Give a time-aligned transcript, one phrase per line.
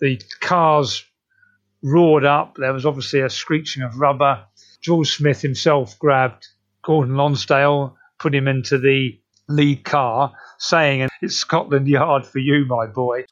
[0.00, 1.04] the cars
[1.82, 2.56] roared up.
[2.56, 4.44] There was obviously a screeching of rubber.
[4.80, 6.46] George Smith himself grabbed
[6.82, 9.18] Gordon Lonsdale, put him into the
[9.48, 13.24] lead car, saying, It's Scotland Yard for you, my boy.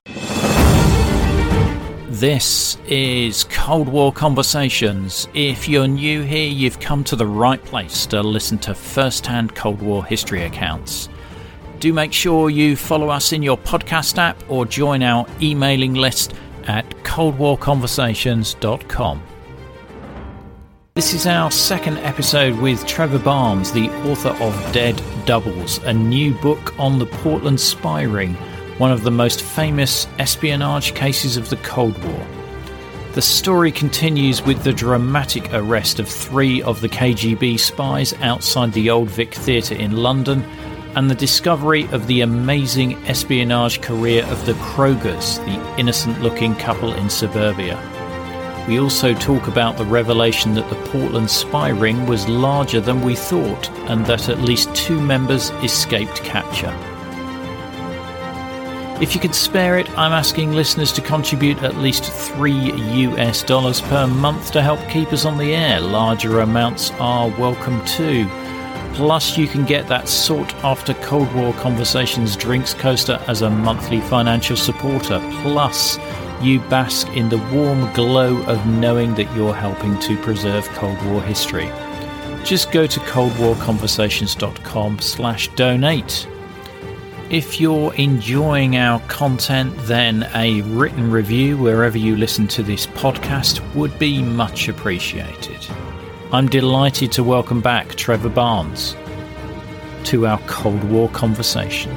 [2.09, 5.29] This is Cold War Conversations.
[5.33, 9.55] If you're new here, you've come to the right place to listen to first hand
[9.55, 11.09] Cold War history accounts.
[11.81, 16.35] Do make sure you follow us in your podcast app or join our emailing list
[16.69, 19.23] at coldwarconversations.com.
[20.95, 26.35] This is our second episode with Trevor Barnes, the author of Dead Doubles, a new
[26.35, 28.35] book on the Portland spy ring,
[28.77, 32.27] one of the most famous espionage cases of the Cold War.
[33.15, 38.91] The story continues with the dramatic arrest of three of the KGB spies outside the
[38.91, 40.45] Old Vic Theatre in London
[40.95, 46.93] and the discovery of the amazing espionage career of the Krogers, the innocent looking couple
[46.95, 47.79] in suburbia.
[48.69, 53.17] We also talk about the revelation that the Portland spy ring was larger than we
[53.17, 56.73] thought and that at least two members escaped capture.
[59.03, 62.53] If you can spare it, I'm asking listeners to contribute at least 3
[63.09, 65.81] US dollars per month to help keep us on the air.
[65.81, 68.29] Larger amounts are welcome too.
[68.95, 74.01] Plus, you can get that sought after Cold War Conversations drinks coaster as a monthly
[74.03, 75.19] financial supporter.
[75.43, 75.99] Plus,
[76.43, 81.23] you bask in the warm glow of knowing that you're helping to preserve Cold War
[81.23, 81.71] history.
[82.45, 86.29] Just go to coldwarconversations.com slash donate.
[87.31, 93.63] If you're enjoying our content, then a written review wherever you listen to this podcast
[93.75, 95.67] would be much appreciated.
[96.33, 98.97] I'm delighted to welcome back Trevor Barnes
[100.05, 101.95] to our Cold War conversation.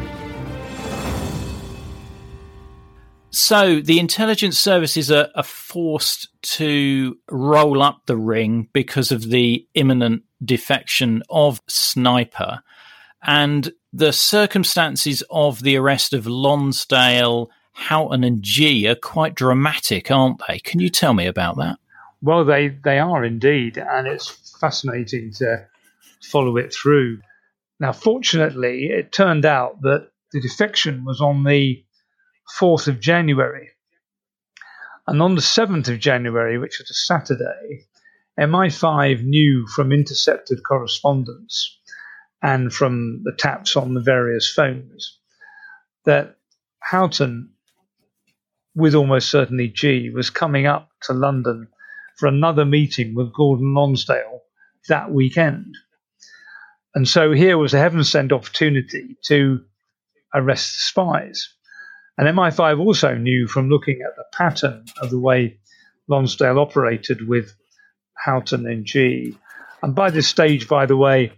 [3.30, 6.27] So the intelligence services are, are, forced
[6.58, 12.61] to roll up the ring because of the imminent defection of Sniper.
[13.23, 20.42] And the circumstances of the arrest of Lonsdale, Houghton, and Gee are quite dramatic, aren't
[20.45, 20.59] they?
[20.59, 21.77] Can you tell me about that?
[22.25, 23.77] Well, they, they are indeed.
[23.77, 25.67] And it's fascinating to
[26.23, 27.19] follow it through.
[27.80, 31.85] Now, fortunately, it turned out that the defection was on the
[32.59, 33.69] 4th of January.
[35.05, 37.85] And on the 7th of January, which was a Saturday,
[38.39, 41.77] MI5 knew from intercepted correspondence
[42.41, 45.19] and from the taps on the various phones
[46.05, 46.37] that
[46.80, 47.52] Houghton,
[48.73, 51.67] with almost certainly Gee, was coming up to London
[52.17, 54.42] for another meeting with Gordon Lonsdale
[54.87, 55.76] that weekend.
[56.93, 59.61] And so here was a heaven sent opportunity to
[60.33, 61.49] arrest spies.
[62.17, 65.59] And MI5 also knew from looking at the pattern of the way
[66.08, 67.53] Lonsdale operated with
[68.26, 69.37] Houghton and Gee.
[69.83, 71.33] And by this stage, by the way,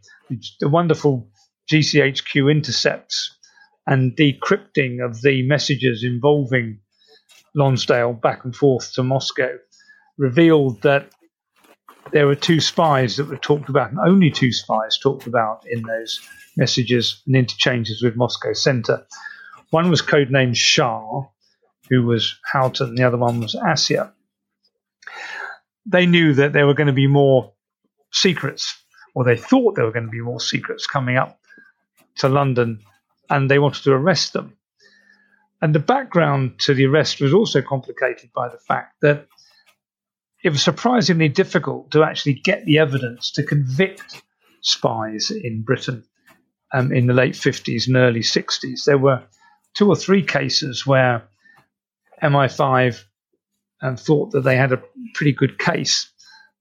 [0.60, 1.30] the wonderful
[1.72, 3.36] GCHQ intercepts
[3.88, 6.80] and decrypting of the messages involving
[7.56, 9.58] Lonsdale back and forth to Moscow
[10.18, 11.10] revealed that
[12.12, 15.84] there were two spies that were talked about, and only two spies talked about in
[15.84, 16.20] those
[16.56, 19.06] messages and interchanges with Moscow Center.
[19.70, 21.24] One was codenamed Shah,
[21.90, 24.12] who was Houghton, the other one was Assia.
[25.86, 27.54] They knew that there were going to be more
[28.12, 28.76] secrets,
[29.14, 31.40] or they thought there were going to be more secrets coming up
[32.18, 32.82] to London,
[33.30, 34.58] and they wanted to arrest them.
[35.62, 39.28] And the background to the arrest was also complicated by the fact that
[40.48, 44.24] it was surprisingly difficult to actually get the evidence to convict
[44.62, 46.06] spies in Britain
[46.74, 48.86] um, in the late 50s and early 60s.
[48.86, 49.24] There were
[49.74, 51.28] two or three cases where
[52.24, 53.04] MI5
[53.82, 54.82] um, thought that they had a
[55.16, 56.10] pretty good case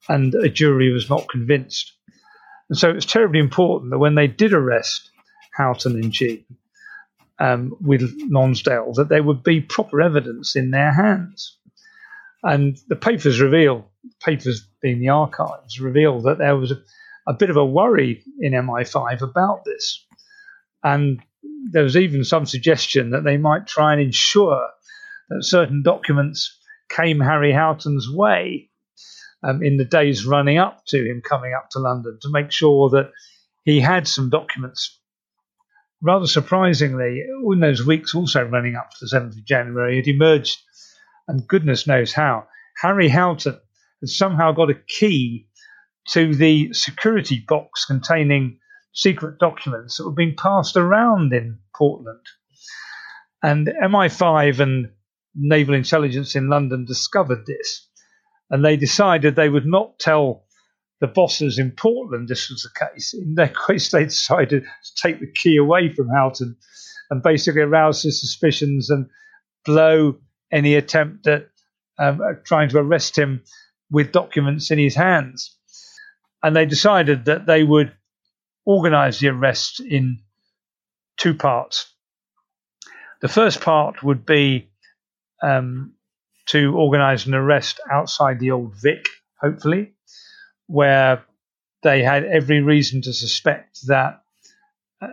[0.08, 1.92] and a jury was not convinced.
[2.68, 5.10] And so it was terribly important that when they did arrest
[5.54, 6.44] Houghton and Gee
[7.38, 11.56] um, with Lonsdale, that there would be proper evidence in their hands.
[12.46, 13.90] And the papers reveal,
[14.24, 16.80] papers being the archives, reveal that there was a,
[17.26, 20.06] a bit of a worry in MI5 about this.
[20.84, 21.20] And
[21.72, 24.68] there was even some suggestion that they might try and ensure
[25.28, 26.56] that certain documents
[26.88, 28.70] came Harry Houghton's way
[29.42, 32.90] um, in the days running up to him coming up to London to make sure
[32.90, 33.10] that
[33.64, 35.00] he had some documents.
[36.00, 40.58] Rather surprisingly, in those weeks also running up to the 7th of January, it emerged
[41.28, 42.46] and goodness knows how,
[42.80, 43.58] Harry Houghton
[44.00, 45.48] had somehow got a key
[46.08, 48.58] to the security box containing
[48.92, 52.24] secret documents that were being passed around in Portland.
[53.42, 54.90] And MI5 and
[55.34, 57.88] naval intelligence in London discovered this,
[58.50, 60.44] and they decided they would not tell
[61.00, 63.12] the bosses in Portland this was the case.
[63.12, 66.56] In their case, they decided to take the key away from Houghton
[67.10, 69.08] and basically arouse his suspicions and
[69.64, 70.16] blow
[70.50, 71.48] any attempt at
[71.98, 73.42] um, trying to arrest him
[73.90, 75.56] with documents in his hands.
[76.42, 77.92] And they decided that they would
[78.64, 80.20] organize the arrest in
[81.16, 81.92] two parts.
[83.20, 84.68] The first part would be
[85.42, 85.94] um,
[86.46, 89.06] to organize an arrest outside the old Vic,
[89.40, 89.94] hopefully,
[90.66, 91.24] where
[91.82, 94.22] they had every reason to suspect that
[95.00, 95.08] uh,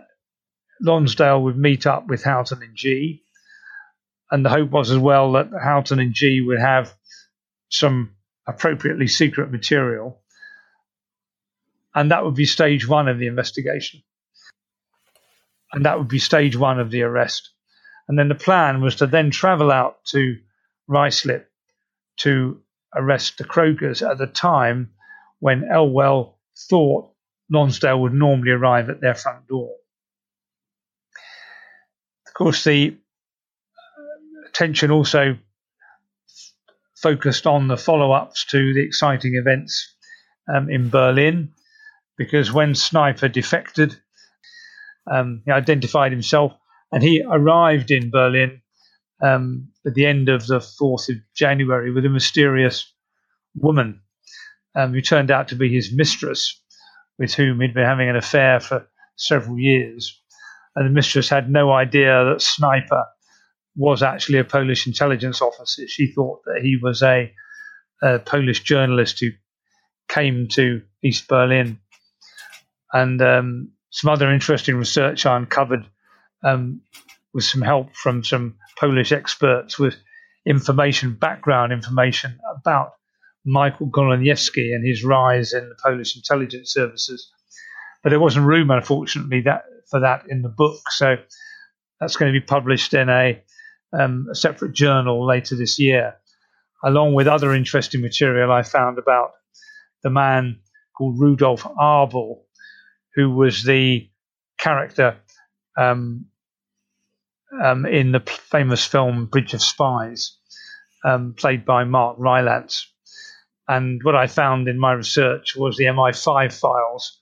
[0.80, 3.23] Lonsdale would meet up with Houghton and Gee.
[4.34, 6.92] And the hope was as well that Houghton and Gee would have
[7.68, 8.16] some
[8.48, 10.20] appropriately secret material.
[11.94, 14.02] And that would be stage one of the investigation.
[15.72, 17.50] And that would be stage one of the arrest.
[18.08, 20.40] And then the plan was to then travel out to
[20.90, 21.44] Ruislip
[22.22, 22.60] to
[22.92, 24.90] arrest the Krogers at the time
[25.38, 27.08] when Elwell thought
[27.52, 29.76] Lonsdale would normally arrive at their front door.
[32.26, 32.96] Of course, the
[34.54, 35.36] attention also
[36.96, 39.94] focused on the follow ups to the exciting events
[40.48, 41.52] um, in Berlin
[42.16, 43.96] because when Sniper defected,
[45.10, 46.52] um, he identified himself
[46.92, 48.62] and he arrived in Berlin
[49.22, 52.92] um, at the end of the 4th of January with a mysterious
[53.56, 54.00] woman
[54.76, 56.60] um, who turned out to be his mistress,
[57.18, 58.86] with whom he'd been having an affair for
[59.16, 60.20] several years.
[60.76, 63.04] And the mistress had no idea that Sniper
[63.76, 65.86] was actually a Polish intelligence officer.
[65.88, 67.32] She thought that he was a,
[68.02, 69.30] a Polish journalist who
[70.08, 71.80] came to East Berlin.
[72.92, 75.86] And um, some other interesting research I uncovered
[76.44, 76.82] um,
[77.32, 79.96] with some help from some Polish experts with
[80.46, 82.92] information, background information about
[83.44, 87.30] Michael Goleniewski and his rise in the Polish intelligence services.
[88.02, 90.80] But there wasn't room, unfortunately, that for that in the book.
[90.90, 91.16] So
[92.00, 93.42] that's going to be published in a
[93.98, 96.16] um, a separate journal later this year,
[96.82, 99.32] along with other interesting material I found about
[100.02, 100.60] the man
[100.96, 102.44] called Rudolf Abel,
[103.14, 104.08] who was the
[104.58, 105.16] character
[105.76, 106.26] um,
[107.62, 110.36] um, in the famous film Bridge of Spies,
[111.04, 112.90] um, played by Mark Rylance.
[113.66, 117.20] And what I found in my research was the MI5 files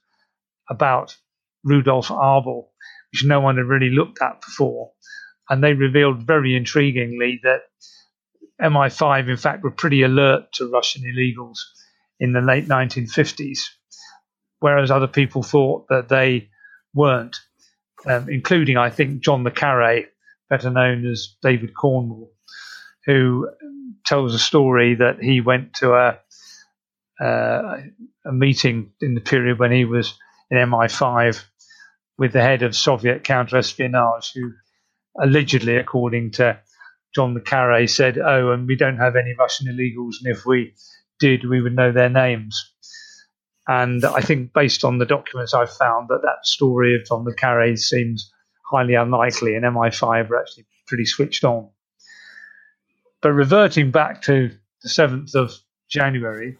[0.69, 1.15] about
[1.63, 2.71] Rudolf Abel,
[3.11, 4.92] which no one had really looked at before
[5.49, 7.63] and they revealed very intriguingly that
[8.61, 11.59] MI5, in fact, were pretty alert to Russian illegals
[12.19, 13.59] in the late 1950s,
[14.59, 16.49] whereas other people thought that they
[16.93, 17.37] weren't,
[18.05, 20.05] um, including, I think, John le Carre,
[20.49, 22.29] better known as David Cornwell,
[23.05, 23.49] who
[24.05, 26.19] tells a story that he went to a,
[27.23, 27.77] uh,
[28.25, 30.17] a meeting in the period when he was
[30.49, 31.43] in MI5
[32.17, 34.53] with the head of Soviet counterespionage, who
[35.19, 36.59] allegedly, according to
[37.13, 40.73] John Carre, said, "Oh, and we don't have any Russian illegals, and if we
[41.19, 42.71] did, we would know their names."
[43.67, 47.75] And I think, based on the documents I've found, that that story of John Carre
[47.77, 48.33] seems
[48.69, 51.69] highly unlikely, and MI5 are actually pretty switched on.
[53.21, 54.51] But reverting back to
[54.81, 55.53] the 7th of
[55.89, 56.57] January,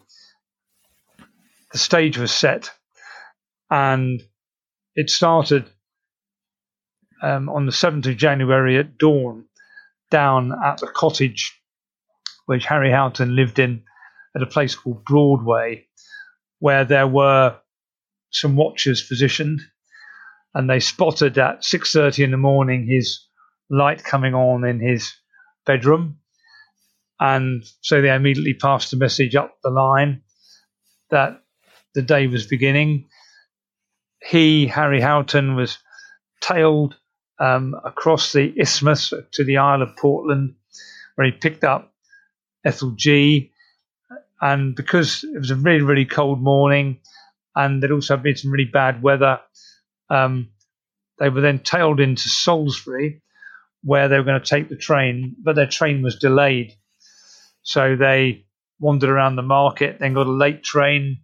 [1.72, 2.70] the stage was set,
[3.70, 4.22] and
[4.94, 5.68] it started
[7.24, 9.46] um, on the 7th of January at dawn
[10.10, 11.58] down at the cottage
[12.46, 13.82] which Harry Houghton lived in
[14.36, 15.84] at a place called Broadwey,
[16.58, 17.56] where there were
[18.30, 19.60] some watchers positioned,
[20.52, 23.26] and they spotted at 6:30 in the morning his
[23.70, 25.14] light coming on in his
[25.64, 26.18] bedroom,
[27.18, 30.22] and so they immediately passed the message up the line
[31.08, 31.42] that
[31.94, 33.08] the day was beginning.
[34.22, 35.78] He, Harry Houghton, was
[36.42, 36.96] tailed
[37.38, 40.54] um, across the isthmus to the Isle of Portland,
[41.14, 41.92] where he picked up
[42.64, 43.52] Ethel Gee.
[44.40, 47.00] And because it was a really, really cold morning,
[47.56, 49.40] and there'd also been some really bad weather,
[50.10, 50.48] um,
[51.18, 53.22] they were then tailed into Salisbury,
[53.82, 56.74] where they were going to take the train, but their train was delayed.
[57.62, 58.44] So they
[58.80, 61.18] wandered around the market, then got a late train.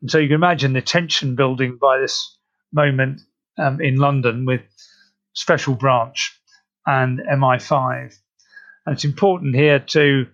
[0.00, 2.36] And so you can imagine the tension building by this
[2.72, 3.20] moment
[3.58, 4.62] um, in London with
[5.34, 6.38] special branch
[6.86, 8.16] and MI5.
[8.86, 10.26] And it's important here to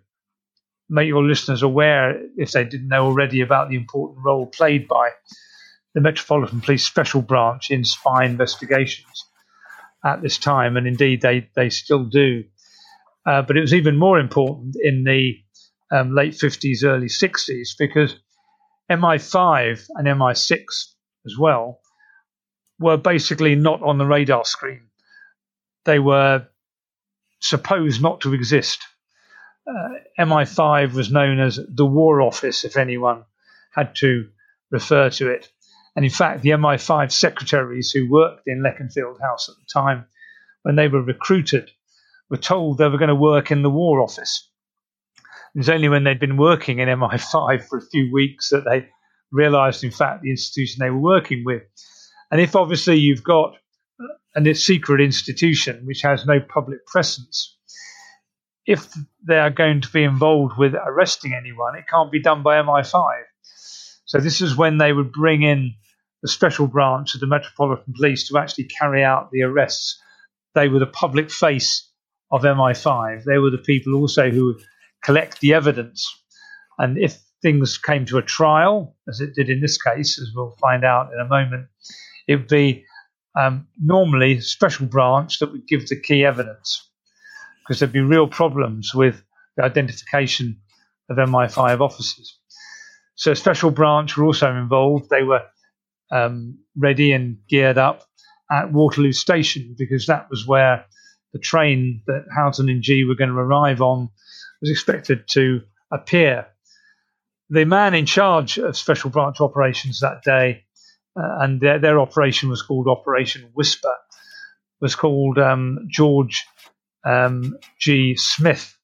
[0.88, 5.10] make your listeners aware, if they didn't know already, about the important role played by
[5.94, 9.24] the Metropolitan Police Special Branch in spy investigations
[10.04, 12.44] at this time, and indeed they, they still do.
[13.26, 15.36] Uh, but it was even more important in the
[15.92, 18.14] um, late 50s, early 60s, because
[18.90, 20.62] MI5 and MI6
[21.26, 21.80] as well
[22.78, 24.89] were basically not on the radar screen.
[25.84, 26.46] They were
[27.40, 28.80] supposed not to exist.
[29.66, 33.24] Uh, MI5 was known as the War Office, if anyone
[33.72, 34.28] had to
[34.70, 35.48] refer to it.
[35.96, 40.06] And in fact, the MI5 secretaries who worked in Leconfield House at the time,
[40.62, 41.70] when they were recruited,
[42.28, 44.48] were told they were going to work in the War Office.
[45.54, 48.88] It was only when they'd been working in MI5 for a few weeks that they
[49.32, 51.62] realized, in fact, the institution they were working with.
[52.30, 53.54] And if obviously you've got
[54.34, 57.56] a secret institution which has no public presence,
[58.66, 58.88] if
[59.26, 63.22] they are going to be involved with arresting anyone, it can't be done by MI5.
[64.04, 65.74] So this is when they would bring in
[66.22, 70.00] the special branch of the Metropolitan Police to actually carry out the arrests.
[70.54, 71.88] They were the public face
[72.30, 73.24] of MI5.
[73.24, 74.58] They were the people also who
[75.02, 76.06] collect the evidence.
[76.78, 80.56] And if things came to a trial, as it did in this case, as we'll
[80.60, 81.66] find out in a moment,
[82.28, 82.84] it would be
[83.38, 86.88] um, normally special branch that would give the key evidence
[87.60, 89.22] because there'd be real problems with
[89.56, 90.60] the identification
[91.08, 92.38] of MI5 officers.
[93.14, 95.10] So, special branch were also involved.
[95.10, 95.44] They were
[96.10, 98.04] um, ready and geared up
[98.50, 100.84] at Waterloo Station because that was where
[101.32, 104.08] the train that Houghton and Gee were going to arrive on
[104.60, 105.60] was expected to
[105.92, 106.46] appear.
[107.50, 110.64] The man in charge of special branch operations that day,
[111.40, 113.94] and their, their, operation was called Operation Whisper,
[114.80, 116.44] was called um, George
[117.04, 118.16] um, G.
[118.16, 118.76] Smith.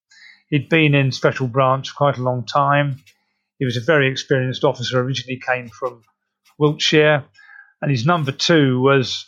[0.48, 3.02] He'd been in special branch for quite a long time.
[3.58, 6.02] He was a very experienced officer, originally came from
[6.58, 7.24] Wiltshire.
[7.82, 9.26] And his number two was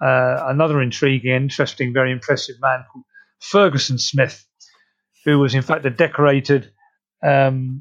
[0.00, 3.04] uh, another intriguing, interesting, very impressive man called
[3.40, 4.46] Ferguson Smith,
[5.24, 6.70] who was in fact a decorated
[7.22, 7.80] um,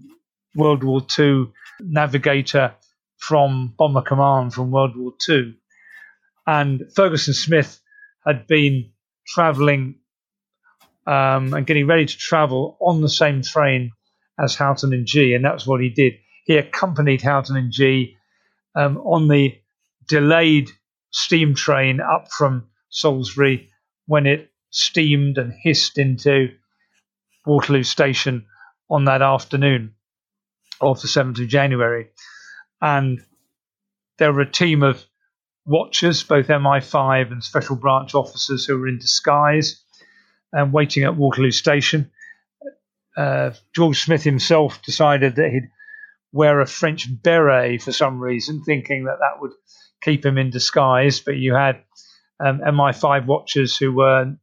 [0.55, 2.75] World War II navigator
[3.21, 5.55] from Bomber Command from World War II.
[6.47, 7.79] And Ferguson Smith
[8.25, 8.91] had been
[9.27, 9.95] traveling
[11.05, 13.91] um, and getting ready to travel on the same train
[14.39, 16.13] as Houghton and Gee, and that's what he did.
[16.45, 18.17] He accompanied Houghton and Gee
[18.75, 19.55] um, on the
[20.07, 20.69] delayed
[21.11, 23.69] steam train up from Salisbury
[24.07, 26.49] when it steamed and hissed into
[27.45, 28.45] Waterloo Station
[28.89, 29.93] on that afternoon
[30.79, 32.07] of the 7th of January.
[32.81, 33.23] And
[34.17, 35.03] there were a team of
[35.65, 39.83] watchers, both MI5 and special branch officers who were in disguise
[40.51, 42.11] and waiting at Waterloo Station.
[43.15, 45.69] Uh, George Smith himself decided that he'd
[46.31, 49.51] wear a French beret for some reason, thinking that that would
[50.01, 51.19] keep him in disguise.
[51.19, 51.83] But you had
[52.39, 54.33] um, MI5 watchers who were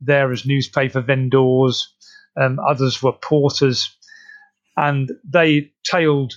[0.00, 1.94] there as newspaper vendors,
[2.36, 3.96] um, others were porters,
[4.76, 6.34] and they tailed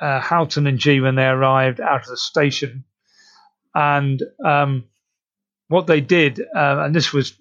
[0.00, 2.84] uh, Houghton and Gee when they arrived out of the station.
[3.74, 4.84] And um,
[5.68, 7.36] what they did, uh, and this was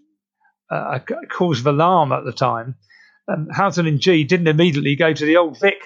[0.72, 2.76] uh, a cause of alarm at the time,
[3.28, 5.82] um, Houghton and Gee didn't immediately go to the Old Vic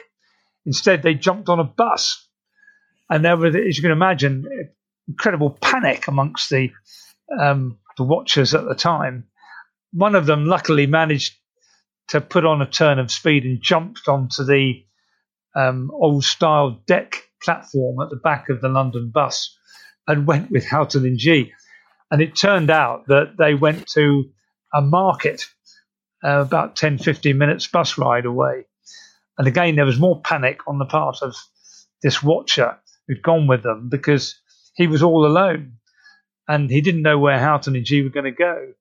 [0.65, 2.27] Instead, they jumped on a bus,
[3.09, 4.45] and there was, as you can imagine,
[5.07, 6.71] incredible panic amongst the
[7.39, 9.25] um, the watchers at the time.
[9.91, 11.35] One of them, luckily, managed
[12.09, 14.85] to put on a turn of speed and jumped onto the
[15.55, 19.57] um, old style deck platform at the back of the London bus
[20.07, 21.53] and went with Houghton and Gee.
[22.09, 24.25] And it turned out that they went to
[24.73, 25.45] a market
[26.23, 28.65] uh, about 10, 15 minutes bus ride away.
[29.37, 31.35] And again, there was more panic on the part of
[32.03, 32.77] this watcher
[33.07, 34.39] who'd gone with them because
[34.75, 35.77] he was all alone
[36.47, 38.73] and he didn't know where Houghton and Gee were going to go.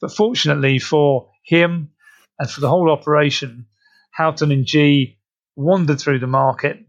[0.00, 1.90] But fortunately for him
[2.38, 3.66] and for the whole operation,
[4.12, 5.15] Houghton and Gee
[5.56, 6.84] wandered through the market,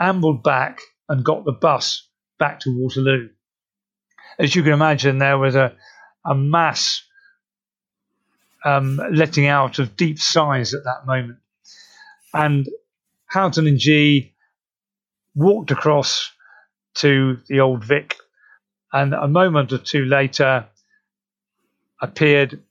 [0.00, 3.28] ambled back, and got the bus back to Waterloo.
[4.38, 5.76] As you can imagine, there was a,
[6.24, 7.02] a mass
[8.64, 11.38] um, letting out of deep sighs at that moment.
[12.32, 12.66] And
[13.26, 14.34] Houghton and Gee
[15.34, 16.30] walked across
[16.94, 18.16] to the old Vic,
[18.92, 20.66] and a moment or two later
[22.00, 22.62] appeared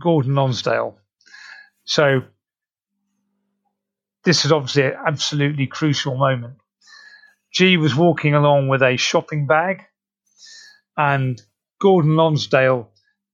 [0.00, 0.98] Gordon Lonsdale.
[1.84, 2.22] So
[4.24, 6.54] this is obviously an absolutely crucial moment.
[7.52, 9.82] Gee was walking along with a shopping bag,
[10.96, 11.40] and
[11.80, 12.90] Gordon Lonsdale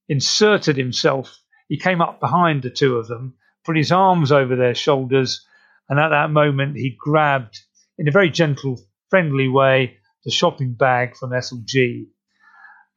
[0.09, 1.39] inserted himself.
[1.69, 5.47] He came up behind the two of them put his arms over their shoulders,
[5.89, 7.61] and at that moment he grabbed,
[7.99, 8.81] in a very gentle,
[9.11, 12.09] friendly way, the shopping bag from Ethel Gee.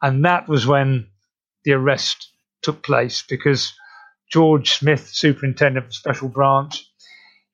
[0.02, 1.08] And that was when
[1.64, 2.30] the arrest
[2.62, 3.74] took place because
[4.32, 6.76] George Smith, superintendent of the Special Branch,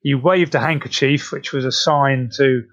[0.02, 2.64] he waved a handkerchief, which was a sign to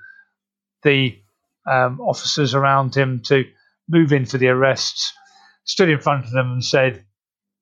[0.83, 1.19] the
[1.67, 3.45] um, officers around him to
[3.89, 5.13] move in for the arrests,
[5.65, 7.05] stood in front of them and said,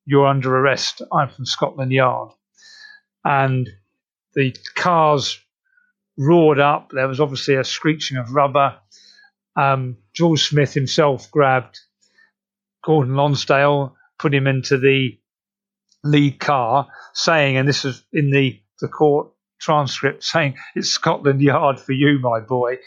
[0.04, 1.02] You're under arrest.
[1.12, 2.30] I'm from Scotland Yard.
[3.25, 3.68] And
[4.35, 5.40] the cars
[6.18, 6.90] roared up.
[6.90, 8.76] There was obviously a screeching of rubber.
[9.56, 11.78] Um, George Smith himself grabbed
[12.85, 15.18] Gordon Lonsdale, put him into the
[16.02, 19.34] lead car, saying, and this was in the, the court
[19.64, 22.78] transcript, saying, It's Scotland Yard for you, my boy.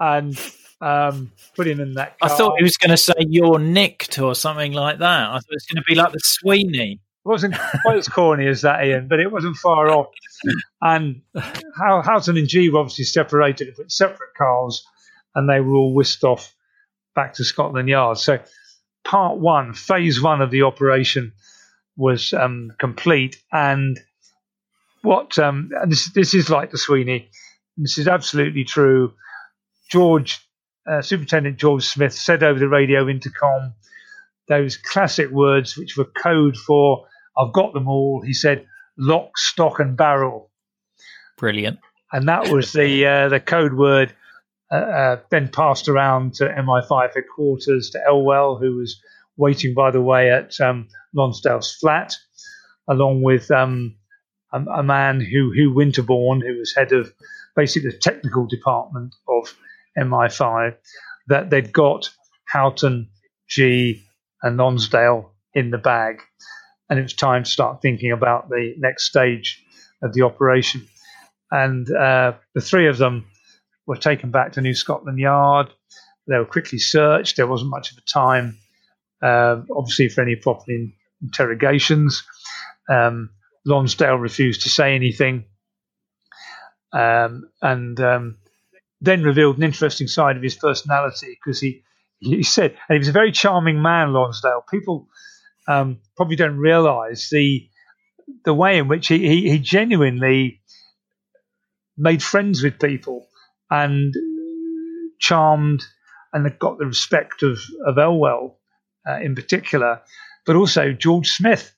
[0.00, 0.38] And
[0.80, 2.30] um, put him in that car.
[2.30, 5.28] I thought he was going to say, You're nicked or something like that.
[5.28, 7.00] I thought it was going to be like the Sweeney.
[7.24, 10.08] It wasn't quite as corny as that, Ian, but it wasn't far off.
[10.80, 11.22] And
[11.76, 14.84] Houghton and Gee were obviously separated in separate cars,
[15.34, 16.52] and they were all whisked off
[17.14, 18.18] back to Scotland Yard.
[18.18, 18.40] So,
[19.04, 21.32] part one, phase one of the operation
[21.96, 23.40] was um, complete.
[23.52, 24.00] And
[25.02, 27.30] what um, and this this is like the Sweeney.
[27.76, 29.14] This is absolutely true.
[29.90, 30.40] George,
[30.90, 33.74] uh, Superintendent George Smith, said over the radio intercom
[34.48, 37.06] those classic words which were code for
[37.36, 38.22] I've got them all.
[38.24, 38.66] He said,
[38.98, 40.50] lock, stock, and barrel.
[41.38, 41.78] Brilliant.
[42.12, 44.14] And that was the uh, the code word.
[44.70, 48.98] Uh, uh, then passed around to MI5 headquarters to Elwell, who was
[49.36, 52.14] waiting by the way at um, Lonsdale's flat,
[52.88, 53.96] along with um,
[54.52, 57.12] a, a, man who Hugh Winterborn, who was head of
[57.56, 59.54] basically the technical department of
[59.98, 60.76] MI5,
[61.28, 62.10] that they'd got
[62.48, 63.08] Houghton,
[63.48, 64.02] Gee,
[64.42, 66.22] and Lonsdale in the bag
[66.92, 69.64] and it was time to start thinking about the next stage
[70.02, 70.86] of the operation.
[71.50, 73.24] And uh, the three of them
[73.86, 75.70] were taken back to New Scotland Yard.
[76.28, 77.38] They were quickly searched.
[77.38, 78.58] There wasn't much of a time,
[79.22, 80.92] uh, obviously, for any proper in-
[81.22, 82.24] interrogations.
[82.90, 83.30] Um,
[83.64, 85.44] Lonsdale refused to say anything,
[86.92, 88.38] um, and um,
[89.00, 91.82] then revealed an interesting side of his personality because he
[92.18, 94.64] he said, and he was a very charming man, Lonsdale.
[94.70, 95.08] People
[95.66, 97.68] um, probably don't realise the
[98.44, 100.60] the way in which he, he, he, genuinely
[101.96, 103.26] made friends with people
[103.70, 104.14] and
[105.18, 105.84] charmed
[106.32, 108.58] and got the respect of, of Elwell
[109.08, 110.00] uh, in particular,
[110.46, 111.74] but also George Smith.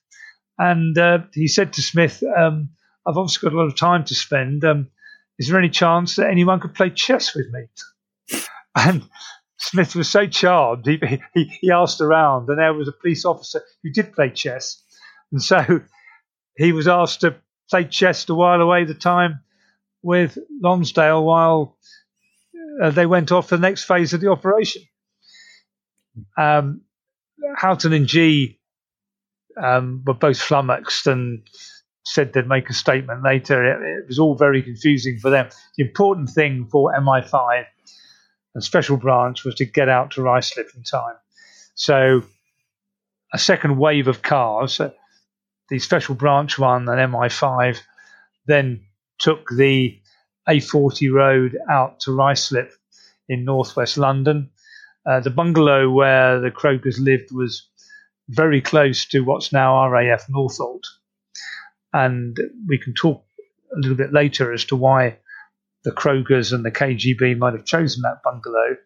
[0.57, 2.69] And uh, he said to Smith, um,
[3.05, 4.63] I've obviously got a lot of time to spend.
[4.63, 4.89] Um,
[5.37, 7.67] is there any chance that anyone could play chess with me?
[8.77, 9.03] And
[9.57, 10.99] Smith was so charmed, he,
[11.33, 14.83] he, he asked around, and there was a police officer who did play chess.
[15.31, 15.79] And so
[16.57, 17.37] he was asked to
[17.69, 19.39] play chess to while away the time
[20.03, 21.77] with Lonsdale while
[22.83, 24.83] uh, they went off the next phase of the operation.
[26.37, 26.81] Um,
[27.55, 28.54] Houghton and Gee
[29.61, 31.43] um, were both flummoxed and
[32.03, 33.63] said they'd make a statement later.
[33.65, 35.49] It, it was all very confusing for them.
[35.77, 37.65] The important thing for MI5
[38.53, 41.15] and Special Branch was to get out to Ruislip in time.
[41.73, 42.23] So
[43.33, 44.91] a second wave of cars, uh,
[45.69, 47.79] the Special Branch one and MI5,
[48.45, 48.85] then
[49.19, 49.99] took the
[50.47, 52.71] A40 road out to Ruislip
[53.27, 54.51] in northwest London.
[55.05, 57.67] Uh, the bungalow where the Krogers lived was
[58.27, 60.83] very close to what's now RAF Northolt.
[61.93, 63.23] And we can talk
[63.75, 65.17] a little bit later as to why
[65.83, 68.77] the Krogers and the KGB might have chosen that bungalow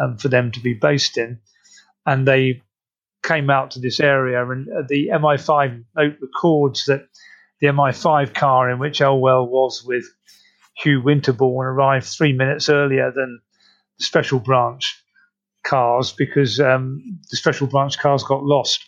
[0.00, 1.40] um, for them to be based in.
[2.06, 2.62] And they
[3.22, 7.06] came out to this area, and the MI5 note records that
[7.60, 10.04] the MI5 car in which Elwell was with
[10.76, 13.40] Hugh Winterborn arrived three minutes earlier than
[13.98, 14.84] the Special Branch
[15.68, 18.84] cars because um, the Special Branch cars got lost.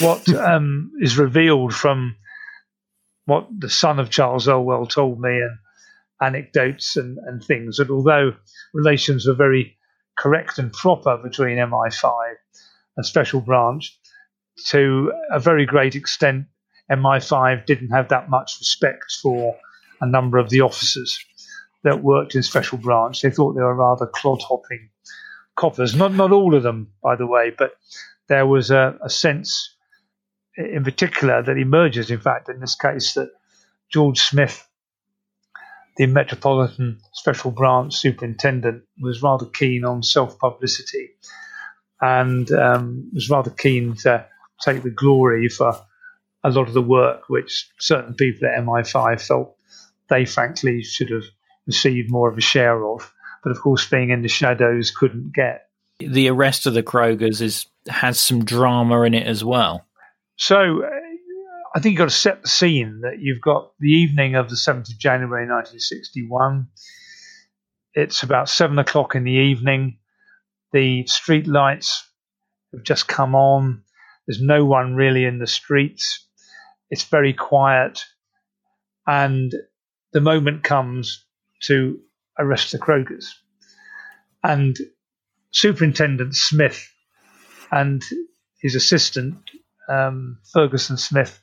[0.00, 2.16] What um, is revealed from
[3.26, 5.58] what the son of Charles Elwell told me, and
[6.20, 8.32] anecdotes and, and things that although
[8.72, 9.76] relations were very
[10.16, 12.34] correct and proper between MI5
[12.96, 13.98] and Special Branch,
[14.66, 16.46] to a very great extent,
[16.90, 19.56] MI5 didn't have that much respect for
[20.00, 21.18] a number of the officers
[21.82, 23.20] that worked in Special Branch.
[23.20, 24.90] They thought they were rather clodhopping
[25.56, 25.94] coppers.
[25.94, 27.72] Not not all of them, by the way, but
[28.28, 29.74] there was a, a sense,
[30.56, 32.10] in particular, that emerges.
[32.10, 33.30] In fact, in this case, that
[33.90, 34.66] George Smith
[35.96, 41.10] the Metropolitan Special Branch Superintendent was rather keen on self publicity
[42.00, 44.26] and um, was rather keen to
[44.60, 45.74] take the glory for
[46.42, 49.56] a lot of the work which certain people at MI5 felt
[50.08, 51.24] they frankly should have
[51.66, 53.13] received more of a share of.
[53.44, 55.68] But of course, being in the shadows, couldn't get.
[56.00, 59.86] The arrest of the Krogers is has some drama in it as well.
[60.36, 60.88] So uh,
[61.74, 64.56] I think you've got to set the scene that you've got the evening of the
[64.56, 66.68] 7th of January 1961.
[67.92, 69.98] It's about seven o'clock in the evening.
[70.72, 72.08] The street lights
[72.72, 73.82] have just come on.
[74.26, 76.26] There's no one really in the streets.
[76.90, 78.04] It's very quiet.
[79.06, 79.52] And
[80.12, 81.24] the moment comes
[81.64, 82.00] to
[82.38, 83.26] arrest the Krogers.
[84.42, 84.76] And
[85.50, 86.90] Superintendent Smith
[87.70, 88.02] and
[88.60, 89.36] his assistant,
[89.88, 91.40] um, Ferguson Smith,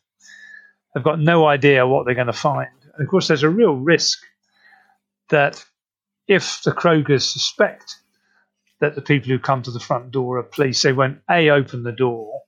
[0.95, 2.69] have got no idea what they're going to find.
[2.93, 4.19] And of course, there's a real risk
[5.30, 5.63] that
[6.27, 7.95] if the Krogers suspect
[8.80, 11.84] that the people who come to the front door are police, they won't A, open
[11.84, 12.41] the door.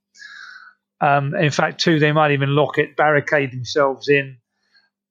[1.00, 4.38] Um, in fact, two, they might even lock it, barricade themselves in,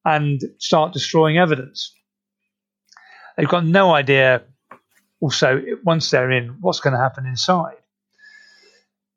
[0.04, 1.94] and start destroying evidence.
[3.36, 4.42] They've got no idea,
[5.20, 7.76] also, once they're in, what's going to happen inside.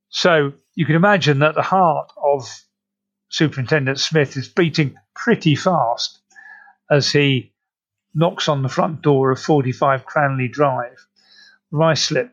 [0.10, 2.48] So you can imagine that the heart of
[3.30, 6.20] Superintendent Smith is beating pretty fast
[6.90, 7.54] as he
[8.14, 11.06] knocks on the front door of 45 Cranley Drive,
[11.72, 12.32] Ruislip.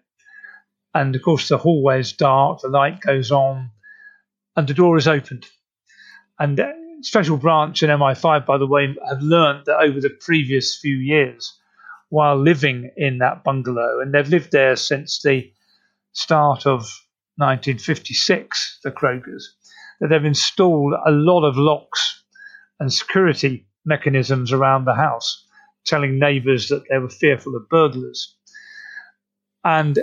[0.94, 3.70] And of course, the hallway is dark, the light goes on,
[4.54, 5.46] and the door is opened.
[6.38, 10.76] And uh, Special Branch and MI5, by the way, have learned that over the previous
[10.76, 11.58] few years,
[12.12, 15.50] while living in that bungalow, and they've lived there since the
[16.12, 16.80] start of
[17.36, 19.44] 1956, the Krogers,
[19.98, 22.22] that they've installed a lot of locks
[22.78, 25.46] and security mechanisms around the house,
[25.86, 28.36] telling neighbours that they were fearful of burglars.
[29.64, 29.98] And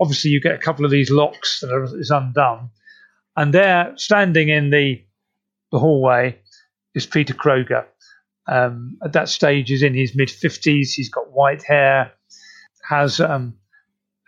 [0.00, 2.70] obviously, you get a couple of these locks that are, is undone,
[3.36, 5.04] and there, standing in the
[5.70, 6.38] the hallway,
[6.94, 7.84] is Peter Kroger.
[8.48, 10.94] Um, at that stage, he's in his mid fifties.
[10.94, 12.12] He's got white hair,
[12.88, 13.54] has um,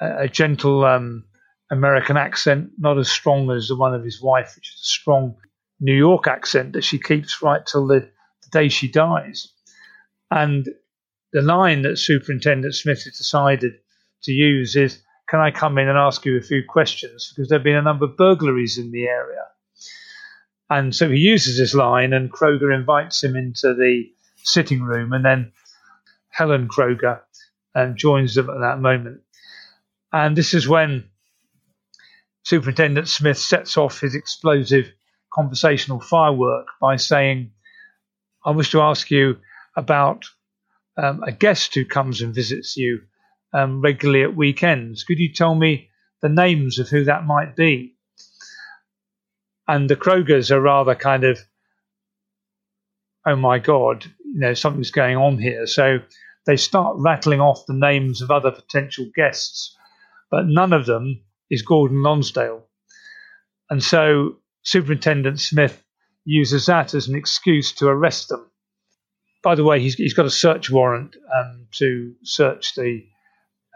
[0.01, 1.25] a, a, gentle um,
[1.71, 5.37] American accent, not as strong as the one of his wife, which is a strong
[5.81, 9.53] New York accent that she keeps right till the, the day she dies.
[10.31, 10.69] And
[11.33, 13.75] the line that Superintendent Smith has decided
[14.25, 17.33] to use is Can I come in and ask you a few questions?
[17.33, 19.45] Because there have been a number of burglaries in the area.
[20.71, 24.05] And so he uses this line, and Kroger invites him into the
[24.37, 25.53] sitting room, and then
[26.29, 27.21] Helen Kroger
[27.75, 29.23] um, joins them at that moment.
[30.13, 31.05] And this is when
[32.45, 34.93] Superintendent Smith sets off his explosive
[35.33, 37.51] conversational firework by saying,
[38.45, 39.39] I wish to ask you
[39.77, 40.25] about
[40.97, 43.03] um, a guest who comes and visits you
[43.53, 45.05] um, regularly at weekends.
[45.05, 45.91] Could you tell me
[46.23, 47.98] the names of who that might be?
[49.69, 51.39] And the Krogers are rather kind of,
[53.27, 55.67] oh my God, you know, something's going on here.
[55.67, 55.99] So
[56.47, 59.77] they start rattling off the names of other potential guests,
[60.31, 62.65] but none of them is Gordon Lonsdale.
[63.69, 65.85] And so Superintendent Smith
[66.25, 68.51] uses that as an excuse to arrest them.
[69.43, 73.05] By the way, he's, he's got a search warrant um, to search the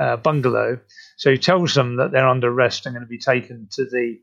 [0.00, 0.80] uh, bungalow.
[1.16, 4.18] So he tells them that they're under arrest and going to be taken to the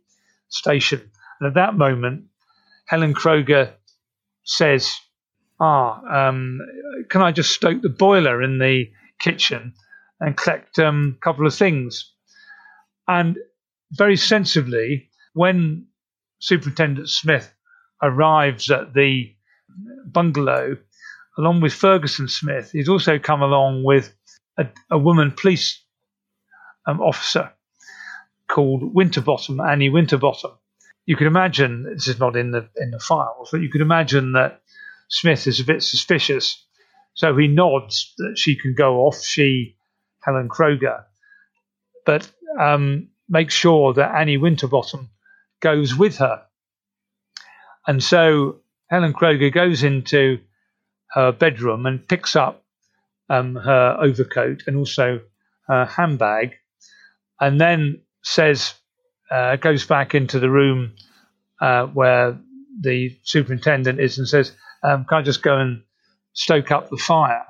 [0.49, 1.12] station.
[1.39, 2.25] And at that moment,
[2.86, 3.73] Helen Kroger
[4.43, 4.91] says,
[5.60, 6.60] Ah, um,
[7.10, 9.73] can I just stoke the boiler in the kitchen
[10.19, 12.13] and collect um, a couple of things?
[13.08, 13.38] And
[13.91, 15.88] very sensibly, when
[16.39, 17.54] Superintendent Smith
[18.02, 19.36] arrives at the
[20.06, 20.78] bungalow,
[21.38, 24.13] along with Ferguson Smith, he's also come along with
[24.58, 25.84] a, a woman police
[26.86, 27.52] um, officer
[28.47, 30.52] called Winterbottom, Annie Winterbottom.
[31.10, 34.34] You could imagine this is not in the in the files, but you could imagine
[34.34, 34.62] that
[35.08, 36.63] Smith is a bit suspicious,
[37.15, 39.19] so he nods that she can go off.
[39.19, 39.76] She,
[40.22, 41.06] Helen Kroger,
[42.06, 45.10] but um, make sure that Annie Winterbottom
[45.62, 46.43] goes with her.
[47.88, 48.58] And so
[48.91, 50.38] Helen Kroger goes into
[51.13, 52.63] her bedroom and picks up
[53.32, 55.22] um, her overcoat and also
[55.67, 56.54] her handbag,
[57.41, 58.76] and then says,
[59.31, 60.93] uh, goes back into the room
[61.61, 62.39] uh, where
[62.81, 65.83] the superintendent is and says, um, Can I just go and
[66.33, 67.45] stoke up the fire?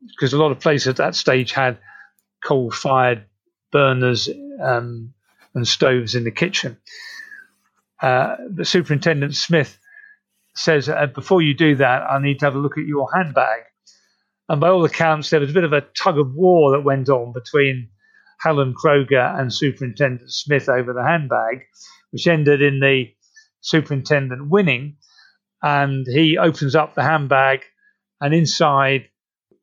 [0.00, 1.78] Because a lot of places at that stage had
[2.44, 3.24] coal fired
[3.72, 4.28] burners
[4.62, 5.12] um,
[5.54, 6.78] and stoves in the kitchen.
[8.00, 9.78] Uh, the Superintendent Smith
[10.54, 13.62] says, uh, Before you do that, I need to have a look at your handbag.
[14.48, 17.08] And by all accounts, there was a bit of a tug of war that went
[17.08, 17.90] on between
[18.40, 21.66] Helen Kroger and Superintendent Smith over the handbag,
[22.10, 23.06] which ended in the
[23.60, 24.96] superintendent winning.
[25.62, 27.64] And he opens up the handbag,
[28.20, 29.08] and inside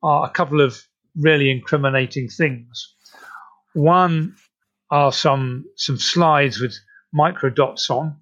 [0.02, 0.78] are a couple of
[1.16, 2.94] really incriminating things.
[3.72, 4.36] One
[4.90, 6.78] are some some slides with
[7.12, 8.16] micro dots on,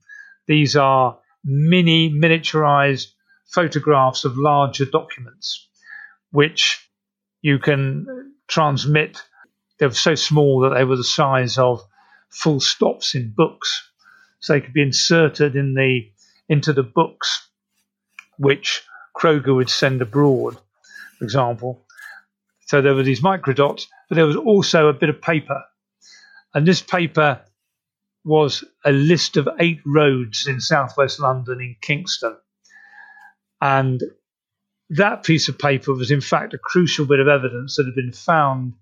[0.46, 3.08] These are mini miniaturized
[3.46, 5.68] photographs of larger documents,
[6.30, 6.88] which
[7.42, 9.22] you can transmit.
[9.78, 11.82] They were so small that they were the size of
[12.30, 13.90] full stops in books.
[14.40, 16.10] So they could be inserted in the
[16.48, 17.48] into the books
[18.38, 18.82] which
[19.16, 20.58] Kroger would send abroad,
[21.18, 21.86] for example.
[22.66, 25.62] So there were these microdots, but there was also a bit of paper.
[26.52, 27.40] And this paper
[28.24, 32.36] was a list of eight roads in southwest London in Kingston.
[33.60, 34.02] And
[34.90, 38.12] that piece of paper was, in fact, a crucial bit of evidence that had been
[38.12, 38.74] found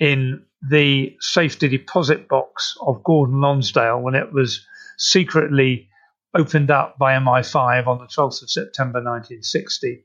[0.00, 4.66] in the safety deposit box of Gordon Lonsdale when it was
[4.98, 5.88] secretly
[6.34, 10.04] opened up by MI5 on the 12th of September 1960.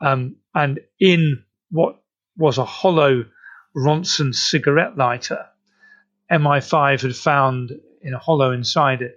[0.00, 2.00] Um, and in what
[2.36, 3.24] was a hollow
[3.76, 5.46] Ronson cigarette lighter,
[6.30, 9.16] MI5 had found in a hollow inside it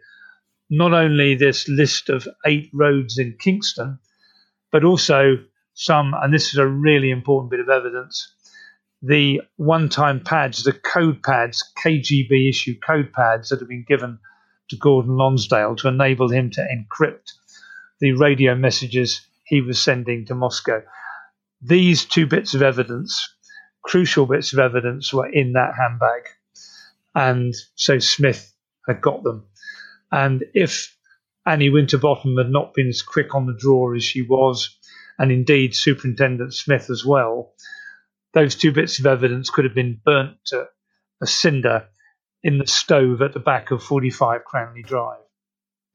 [0.69, 3.99] not only this list of eight roads in Kingston,
[4.71, 5.37] but also
[5.73, 8.32] some, and this is a really important bit of evidence,
[9.05, 14.17] the one time pads, the code pads, KGB issue code pads that have been given
[14.69, 17.33] to Gordon Lonsdale to enable him to encrypt
[17.99, 20.81] the radio messages he was sending to Moscow.
[21.61, 23.27] These two bits of evidence,
[23.81, 26.23] crucial bits of evidence, were in that handbag.
[27.13, 28.53] And so Smith
[28.87, 29.45] had got them.
[30.13, 30.95] And if
[31.45, 34.77] Annie Winterbottom had not been as quick on the draw as she was,
[35.19, 37.53] and indeed Superintendent Smith as well,
[38.33, 40.67] those two bits of evidence could have been burnt to
[41.21, 41.87] a cinder
[42.43, 45.19] in the stove at the back of 45 Cranley Drive.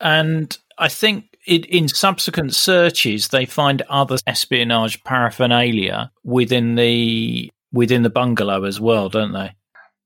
[0.00, 8.02] And I think it, in subsequent searches, they find other espionage paraphernalia within the within
[8.02, 9.54] the bungalow as well, don't they?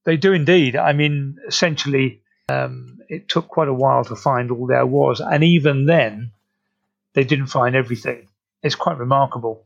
[0.04, 0.74] They do indeed.
[0.74, 5.44] I mean, essentially, um, it took quite a while to find all there was, and
[5.44, 6.32] even then,
[7.14, 8.26] they didn't find everything.
[8.62, 9.64] It's quite remarkable.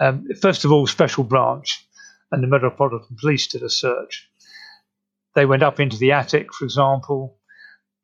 [0.00, 1.87] Um, first of all, Special Branch
[2.30, 4.28] and the Metropolitan Police did a search.
[5.34, 7.38] They went up into the attic, for example,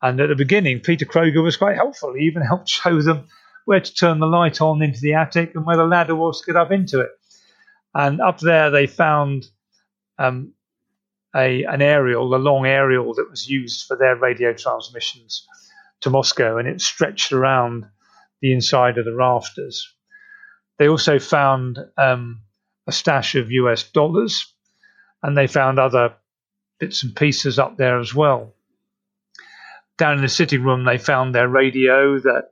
[0.05, 2.13] and at the beginning, Peter Kroger was quite helpful.
[2.15, 3.29] He even helped show them
[3.65, 6.53] where to turn the light on into the attic and where the ladder was to
[6.53, 7.11] get up into it.
[7.95, 9.47] And up there, they found
[10.19, 10.53] um,
[11.35, 15.47] a an aerial, a long aerial that was used for their radio transmissions
[16.03, 17.87] to Moscow, and it stretched around
[18.43, 19.95] the inside of the rafters.
[20.79, 22.43] They also found um,
[22.87, 24.53] a stash of US dollars,
[25.23, 26.15] and they found other
[26.79, 28.55] bits and pieces up there as well.
[29.97, 32.51] Down in the sitting room, they found their radio that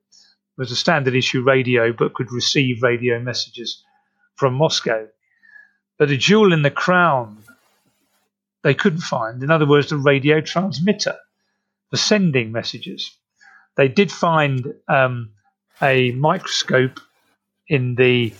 [0.57, 3.83] was a standard issue radio but could receive radio messages
[4.37, 5.09] from Moscow.
[5.99, 7.43] But a jewel in the crown
[8.63, 9.43] they couldn't find.
[9.43, 11.17] In other words, the radio transmitter
[11.91, 13.11] for sending messages.
[13.77, 15.33] They did find um,
[15.81, 17.01] a microscope
[17.69, 18.33] in the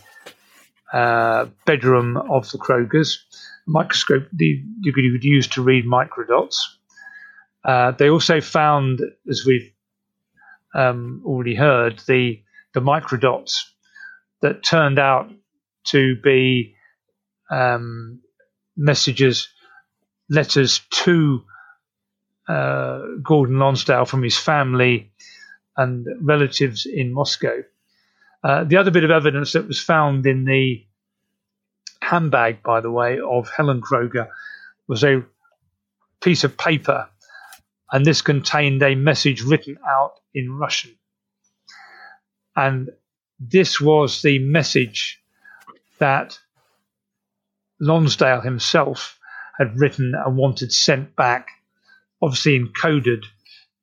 [0.93, 3.19] uh, bedroom of the Krogers,
[3.67, 6.57] a microscope you could use to read microdots.
[7.65, 9.73] Uh, they also found, as we've
[10.75, 12.43] um, already heard, the
[12.75, 13.53] the microdots
[14.41, 15.31] that turned out
[15.85, 16.75] to be
[17.51, 18.21] um,
[18.77, 19.49] messages
[20.29, 21.43] letters to
[22.49, 25.13] uh, Gordon Lonsdale from his family
[25.77, 27.63] and relatives in Moscow.
[28.45, 30.85] Uh, the other bit of evidence that was found in the
[32.01, 34.29] handbag, by the way, of Helen Kroger
[34.89, 35.23] was a
[36.21, 37.09] piece of paper,
[37.91, 40.97] and this contained a message written out in Russian.
[42.57, 42.91] And
[43.39, 45.23] this was the message
[45.99, 46.39] that
[47.81, 49.19] Lonsdale himself
[49.59, 51.49] had written and wanted sent back,
[52.21, 53.25] obviously encoded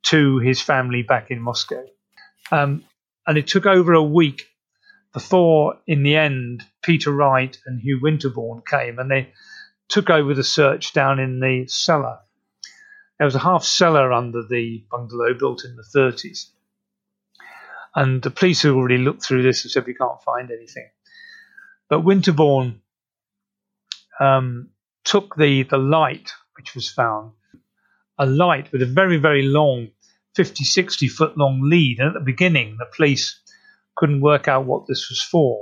[0.04, 1.84] to his family back in Moscow.
[2.52, 2.84] Um,
[3.26, 4.49] and it took over a week
[5.14, 9.34] before, in the end, Peter Wright and Hugh Winterborn came and they
[9.88, 12.20] took over the search down in the cellar.
[13.18, 16.52] There was a half cellar under the bungalow built in the 30s.
[17.96, 20.90] And the police had already looked through this and said, we can't find anything.
[21.90, 22.80] But Winterborn
[24.20, 24.70] um,
[25.04, 27.32] took the, the light which was found,
[28.20, 29.90] a light with a very, very long,
[30.36, 32.00] 50, 60 foot long lead.
[32.00, 33.39] And at the beginning, the police
[34.00, 35.60] couldn't work out what this was for.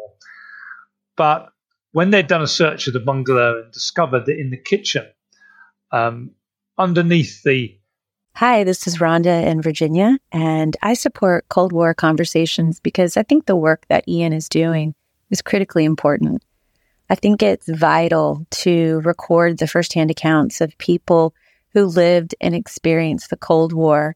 [1.15, 1.49] But
[1.91, 5.05] when they'd done a search of the bungalow and discovered that in the kitchen,
[5.91, 6.31] um,
[6.77, 7.77] underneath the
[8.35, 13.47] Hi, this is Rhonda in Virginia, and I support Cold War conversations because I think
[13.47, 14.93] the work that Ian is doing
[15.31, 16.43] is critically important.
[17.09, 21.33] I think it's vital to record the firsthand accounts of people
[21.73, 24.15] who lived and experienced the Cold War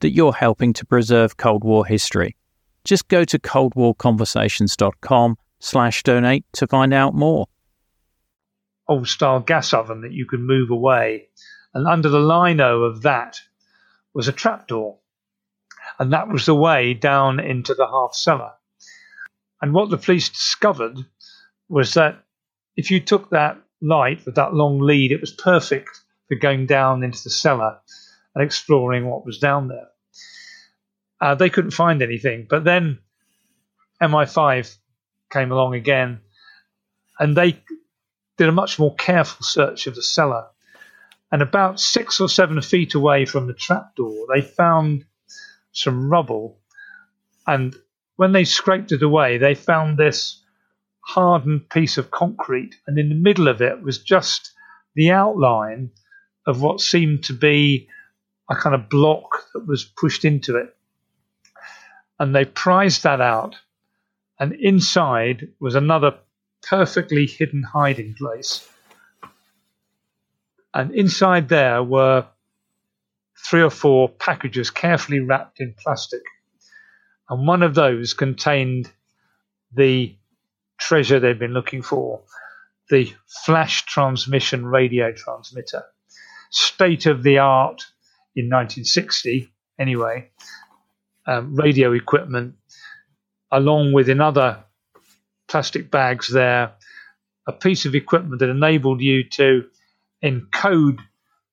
[0.00, 2.36] that you're helping to preserve Cold War history.
[2.84, 7.46] Just go to coldwarconversations.com slash donate to find out more.
[8.88, 11.28] Old style gas oven that you could move away.
[11.74, 13.40] And under the lino of that
[14.14, 14.98] was a trapdoor.
[15.98, 18.52] And that was the way down into the half cellar.
[19.60, 20.96] And what the police discovered
[21.68, 22.24] was that
[22.76, 25.90] if you took that light with that long lead, it was perfect
[26.28, 27.78] for going down into the cellar
[28.34, 29.88] and exploring what was down there.
[31.20, 32.98] Uh, they couldn't find anything, but then
[34.00, 34.76] MI5
[35.30, 36.20] came along again,
[37.18, 37.60] and they
[38.36, 40.46] did a much more careful search of the cellar.
[41.30, 45.04] And about six or seven feet away from the trapdoor, they found
[45.72, 46.58] some rubble.
[47.46, 47.74] And
[48.16, 50.42] when they scraped it away, they found this
[51.00, 54.52] hardened piece of concrete, and in the middle of it was just
[54.94, 55.90] the outline
[56.46, 57.88] of what seemed to be
[58.48, 60.74] a kind of block that was pushed into it.
[62.18, 63.56] And they prized that out,
[64.38, 66.18] and inside was another
[66.62, 68.68] perfectly hidden hiding place.
[70.74, 72.26] And inside there were
[73.48, 76.22] three or four packages carefully wrapped in plastic.
[77.28, 78.90] And one of those contained
[79.74, 80.16] the
[80.78, 82.22] treasure they'd been looking for
[82.90, 83.12] the
[83.44, 85.84] flash transmission radio transmitter
[86.50, 87.84] state of the art
[88.34, 90.30] in 1960, anyway,
[91.26, 92.54] um, radio equipment,
[93.50, 94.64] along with in other
[95.48, 96.72] plastic bags there,
[97.46, 99.64] a piece of equipment that enabled you to
[100.22, 100.98] encode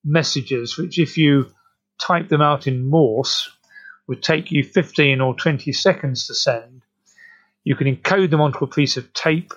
[0.03, 1.51] messages, which, if you
[1.99, 3.49] type them out in Morse,
[4.07, 6.83] would take you 15 or 20 seconds to send.
[7.63, 9.53] You can encode them onto a piece of tape,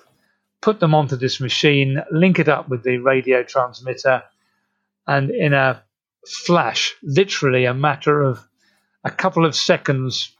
[0.61, 4.23] put them onto this machine, link it up with the radio transmitter,
[5.05, 5.83] and in a
[6.27, 8.39] flash, literally a matter of
[9.03, 10.35] a couple of seconds,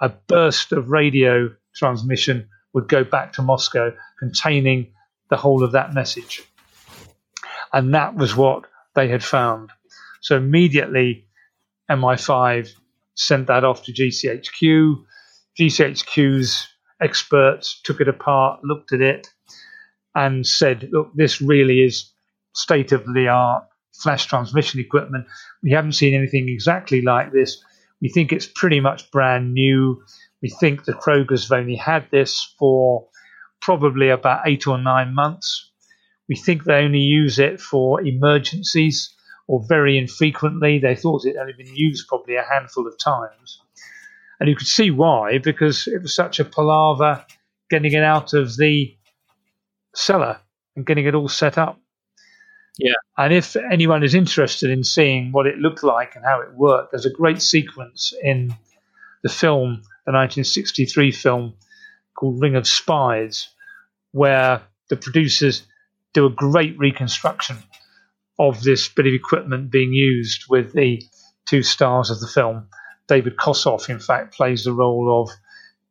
[0.00, 4.92] a burst of radio transmission would go back to Moscow containing
[5.30, 6.42] the whole of that message.
[7.72, 9.70] And that was what they had found.
[10.20, 11.26] So immediately,
[11.90, 12.70] MI5
[13.14, 15.04] sent that off to GCHQ.
[15.58, 16.68] GCHQ's
[17.00, 19.28] experts took it apart, looked at it,
[20.14, 22.10] and said, look, this really is
[22.54, 23.64] state of the art
[24.02, 25.26] flash transmission equipment.
[25.62, 27.62] We haven't seen anything exactly like this.
[28.00, 30.02] We think it's pretty much brand new.
[30.40, 33.08] We think the Krogers have only had this for
[33.60, 35.70] probably about eight or nine months.
[36.28, 39.14] We think they only use it for emergencies
[39.48, 40.78] or very infrequently.
[40.78, 43.60] They thought it had only been used probably a handful of times.
[44.38, 47.24] And you could see why, because it was such a palaver
[47.70, 48.96] getting it out of the
[49.94, 50.38] cellar
[50.76, 51.80] and getting it all set up.
[52.76, 52.94] Yeah.
[53.16, 56.92] And if anyone is interested in seeing what it looked like and how it worked,
[56.92, 58.54] there's a great sequence in
[59.22, 61.54] the film, the 1963 film
[62.14, 63.48] called Ring of Spies,
[64.12, 65.66] where the producers
[66.14, 67.56] do a great reconstruction
[68.38, 71.02] of this bit of equipment being used with the
[71.46, 72.68] two stars of the film.
[73.08, 75.30] David Kossoff, in fact, plays the role of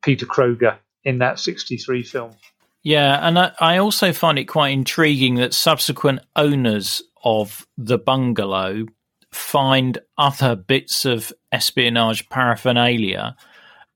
[0.01, 2.35] Peter Kroger in that 63 film.
[2.87, 8.85] Yeah, and I, I also find it quite intriguing that subsequent owners of the bungalow
[9.29, 13.35] find other bits of espionage paraphernalia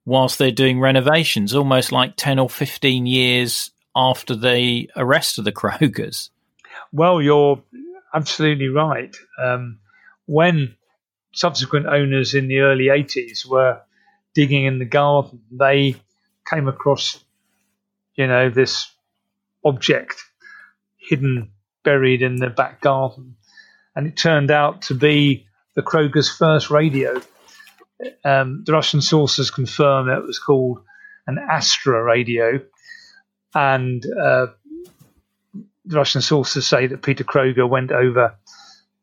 [0.03, 5.51] whilst they're doing renovations, almost like 10 or 15 years after the arrest of the
[5.53, 6.29] Krogers.
[6.91, 7.63] Well, you're
[8.13, 9.15] absolutely right.
[9.41, 9.79] Um,
[10.25, 10.75] when
[11.33, 13.79] subsequent owners in the early 80s were
[14.35, 15.95] digging in the garden, they
[16.45, 17.23] came across
[18.15, 18.89] you know, this
[19.63, 20.21] object
[20.97, 21.51] hidden,
[21.83, 23.35] buried in the back garden.
[23.95, 27.21] And it turned out to be the Kroger's first radio.
[28.23, 30.79] Um, the Russian sources confirm that it was called
[31.27, 32.59] an Astra radio.
[33.53, 34.47] And uh,
[35.85, 38.37] the Russian sources say that Peter Kroger went over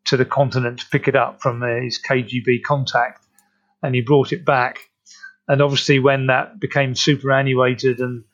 [0.07, 3.25] to the continent to pick it up from his KGB contact
[3.83, 4.79] and he brought it back.
[5.47, 8.25] And obviously, when that became superannuated and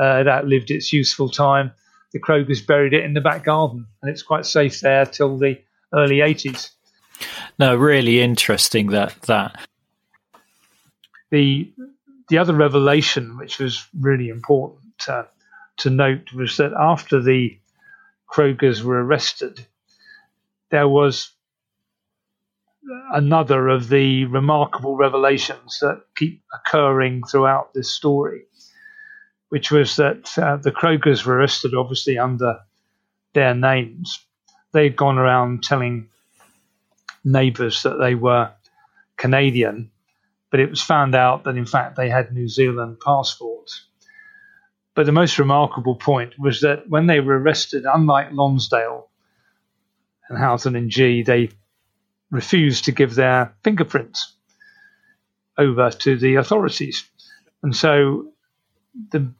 [0.00, 1.72] uh, it outlived its useful time.
[2.12, 5.58] The Krogers buried it in the back garden, and it's quite safe there till the
[5.94, 6.70] early 80s.
[7.58, 9.66] No, really interesting that that.
[11.30, 11.72] The
[12.28, 15.24] the other revelation, which was really important uh,
[15.78, 17.58] to note, was that after the
[18.30, 19.66] Krogers were arrested,
[20.70, 21.30] there was
[23.12, 28.42] another of the remarkable revelations that keep occurring throughout this story,
[29.52, 32.60] which was that uh, the Krogers were arrested, obviously under
[33.34, 34.24] their names.
[34.72, 36.08] They'd gone around telling
[37.22, 38.50] neighbours that they were
[39.18, 39.90] Canadian,
[40.50, 43.88] but it was found out that in fact they had New Zealand passports.
[44.94, 49.10] But the most remarkable point was that when they were arrested, unlike Lonsdale
[50.30, 51.50] and Houghton and Gee, they
[52.30, 54.34] refused to give their fingerprints
[55.58, 57.04] over to the authorities.
[57.62, 58.28] And so
[59.10, 59.30] the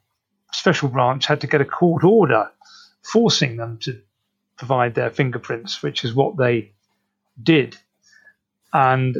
[0.53, 2.51] special branch had to get a court order
[3.03, 4.01] forcing them to
[4.57, 6.73] provide their fingerprints, which is what they
[7.43, 7.77] did.
[8.73, 9.17] And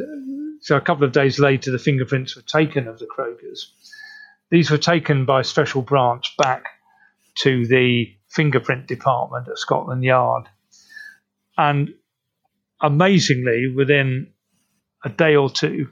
[0.61, 3.65] so a couple of days later, the fingerprints were taken of the Krogers.
[4.49, 6.65] These were taken by special branch back
[7.39, 10.47] to the fingerprint department at Scotland Yard.
[11.57, 11.93] And
[12.81, 14.27] amazingly, within
[15.03, 15.89] a day or two,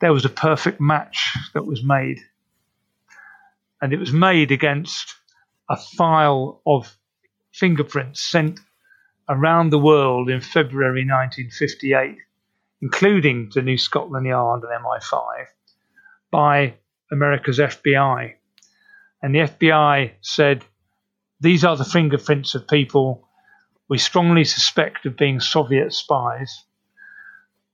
[0.00, 2.18] there was a perfect match that was made.
[3.80, 5.14] And it was made against
[5.68, 6.96] a file of
[7.52, 8.60] fingerprints sent
[9.28, 12.16] around the world in February 1958,
[12.80, 15.46] including to New Scotland Yard and MI5,
[16.30, 16.74] by
[17.10, 18.34] America's FBI.
[19.22, 20.64] And the FBI said,
[21.40, 23.26] These are the fingerprints of people
[23.88, 26.64] we strongly suspect of being Soviet spies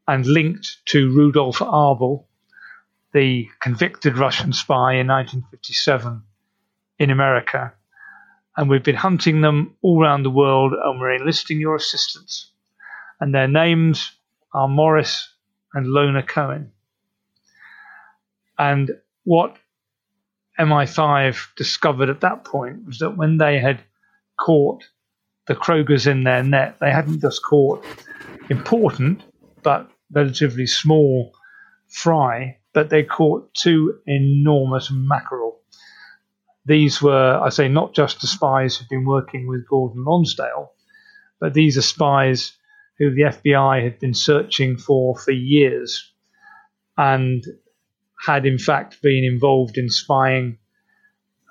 [0.06, 2.28] and linked to Rudolf Abel,
[3.12, 6.22] the convicted Russian spy in 1957
[6.98, 7.72] in America.
[8.56, 12.50] And we've been hunting them all around the world and we're enlisting your assistance.
[13.20, 14.12] And their names
[14.52, 15.32] are Morris
[15.74, 16.72] and Lona Cohen.
[18.58, 18.90] And
[19.24, 19.56] what
[20.58, 23.82] MI5 discovered at that point was that when they had
[24.38, 24.84] caught
[25.46, 27.84] the Krogers in their net, they hadn't just caught
[28.50, 29.22] important
[29.62, 31.32] but relatively small
[31.88, 35.60] fry, but they caught two enormous mackerel.
[36.64, 40.72] These were, I say, not just the spies who'd been working with Gordon Lonsdale,
[41.40, 42.56] but these are spies
[42.98, 46.12] who the FBI had been searching for for years
[46.96, 47.44] and
[48.24, 50.58] had in fact been involved in spying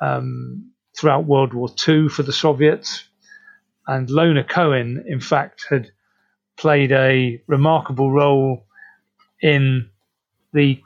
[0.01, 3.03] um, throughout World War II for the Soviets.
[3.88, 5.91] And Lona Cohen, in fact, had
[6.57, 8.65] played a remarkable role
[9.41, 9.89] in
[10.53, 10.82] the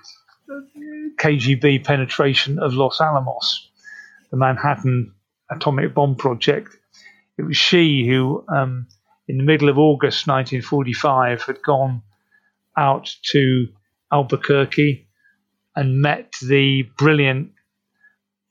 [1.25, 3.71] KGB penetration of Los Alamos,
[4.29, 5.11] the Manhattan
[5.49, 6.77] atomic bomb project.
[7.39, 8.85] It was she who, um,
[9.27, 12.03] in the middle of August 1945, had gone
[12.77, 13.69] out to
[14.13, 15.07] Albuquerque
[15.75, 17.53] and met the brilliant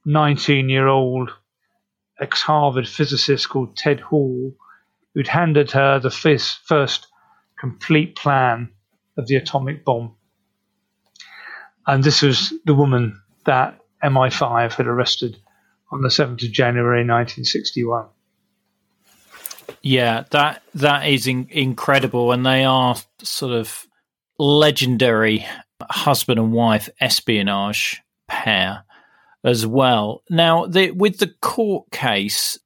[0.05, 1.31] 19 year old
[2.21, 4.53] ex Harvard physicist called Ted Hall,
[5.15, 7.07] who'd handed her the first
[7.57, 8.71] complete plan
[9.17, 10.17] of the atomic bomb.
[11.87, 15.37] And this was the woman that MI5 had arrested
[15.91, 18.07] on the 7th of January 1961.
[19.83, 23.87] Yeah, that that is in- incredible, and they are sort of
[24.39, 25.47] legendary
[25.83, 28.85] husband and wife espionage pair
[29.45, 30.23] as well.
[30.31, 32.59] Now, the, with the court case,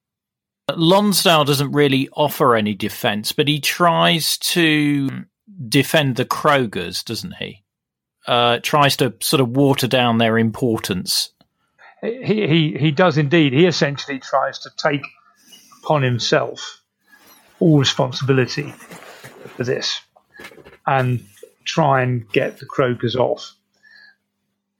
[0.74, 5.24] Lonsdale doesn't really offer any defense, but he tries to
[5.68, 7.64] defend the Krogers, doesn't he?
[8.28, 11.30] Uh, tries to sort of water down their importance.
[12.02, 13.54] He, he, he does indeed.
[13.54, 15.00] He essentially tries to take
[15.82, 16.82] upon himself
[17.58, 18.70] all responsibility
[19.56, 20.02] for this
[20.86, 21.24] and
[21.64, 23.54] try and get the Krogers off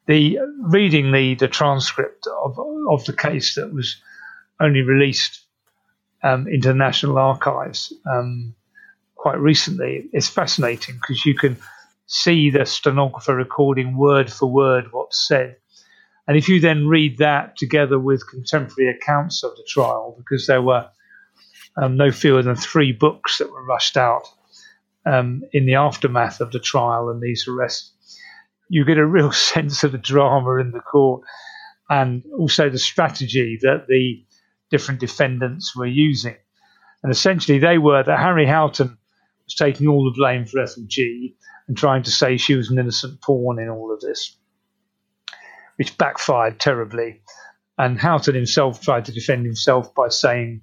[0.09, 4.01] the reading the the transcript of of the case that was
[4.59, 5.43] only released
[6.25, 8.55] um, into the National Archives um,
[9.15, 11.57] quite recently is fascinating because you can
[12.09, 15.57] see the stenographer recording word for word what's said.
[16.27, 20.63] And if you then read that together with contemporary accounts of the trial, because there
[20.63, 20.89] were
[21.81, 24.23] um, no fewer than three books that were rushed out
[25.05, 27.93] um, in the aftermath of the trial and these arrests,
[28.71, 31.23] you get a real sense of the drama in the court
[31.91, 34.25] and also the strategy that the
[34.71, 36.37] different defendants were using.
[37.03, 38.97] And essentially, they were that Harry Houghton
[39.45, 41.37] was taking all the blame for Ethel Gee
[41.69, 44.37] and trying to say she was an innocent pawn in all of this,
[45.77, 47.21] which backfired terribly.
[47.77, 50.63] And Houghton himself tried to defend himself by saying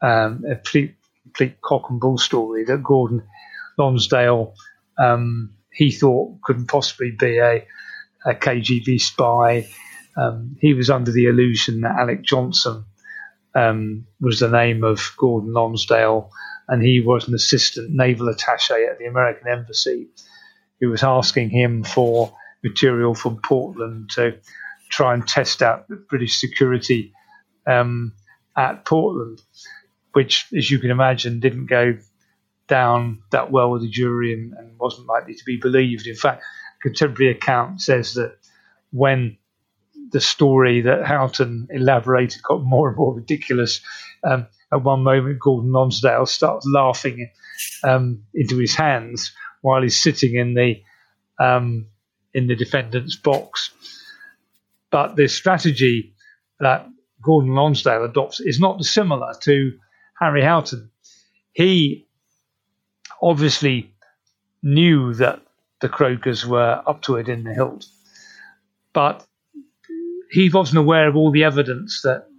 [0.00, 3.22] um, a complete, complete, cock and bull story that Gordon
[3.76, 4.54] Lonsdale
[4.98, 7.66] um, he thought couldn't possibly be a
[8.26, 9.66] a KGB spy.
[10.16, 12.84] Um, he was under the illusion that Alec Johnson
[13.54, 16.30] um, was the name of Gordon Lonsdale,
[16.70, 20.08] and he was an assistant naval attache at the American embassy
[20.80, 24.38] who was asking him for material from Portland to
[24.88, 27.12] try and test out British security
[27.66, 28.14] um,
[28.56, 29.42] at Portland,
[30.12, 31.98] which, as you can imagine, didn't go
[32.68, 36.06] down that well with the jury and, and wasn't likely to be believed.
[36.06, 36.42] In fact,
[36.80, 38.36] contemporary account says that
[38.92, 39.36] when
[40.12, 43.80] the story that Houghton elaborated got more and more ridiculous.
[44.24, 47.30] Um, at one moment, Gordon Lonsdale starts laughing
[47.82, 50.82] um, into his hands while he's sitting in the
[51.38, 51.86] um,
[52.32, 53.70] in the defendant's box.
[54.90, 56.14] But the strategy
[56.60, 56.86] that
[57.22, 59.78] Gordon Lonsdale adopts is not dissimilar to
[60.18, 60.90] Harry Houghton.
[61.52, 62.06] He
[63.20, 63.92] obviously
[64.62, 65.42] knew that
[65.80, 67.86] the Krogers were up to it in the hilt,
[68.92, 69.26] but
[70.30, 72.29] he wasn't aware of all the evidence that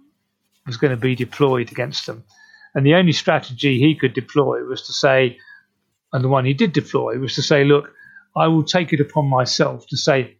[0.66, 2.24] was going to be deployed against them.
[2.74, 5.38] And the only strategy he could deploy was to say,
[6.12, 7.90] and the one he did deploy was to say, look,
[8.36, 10.38] I will take it upon myself to say,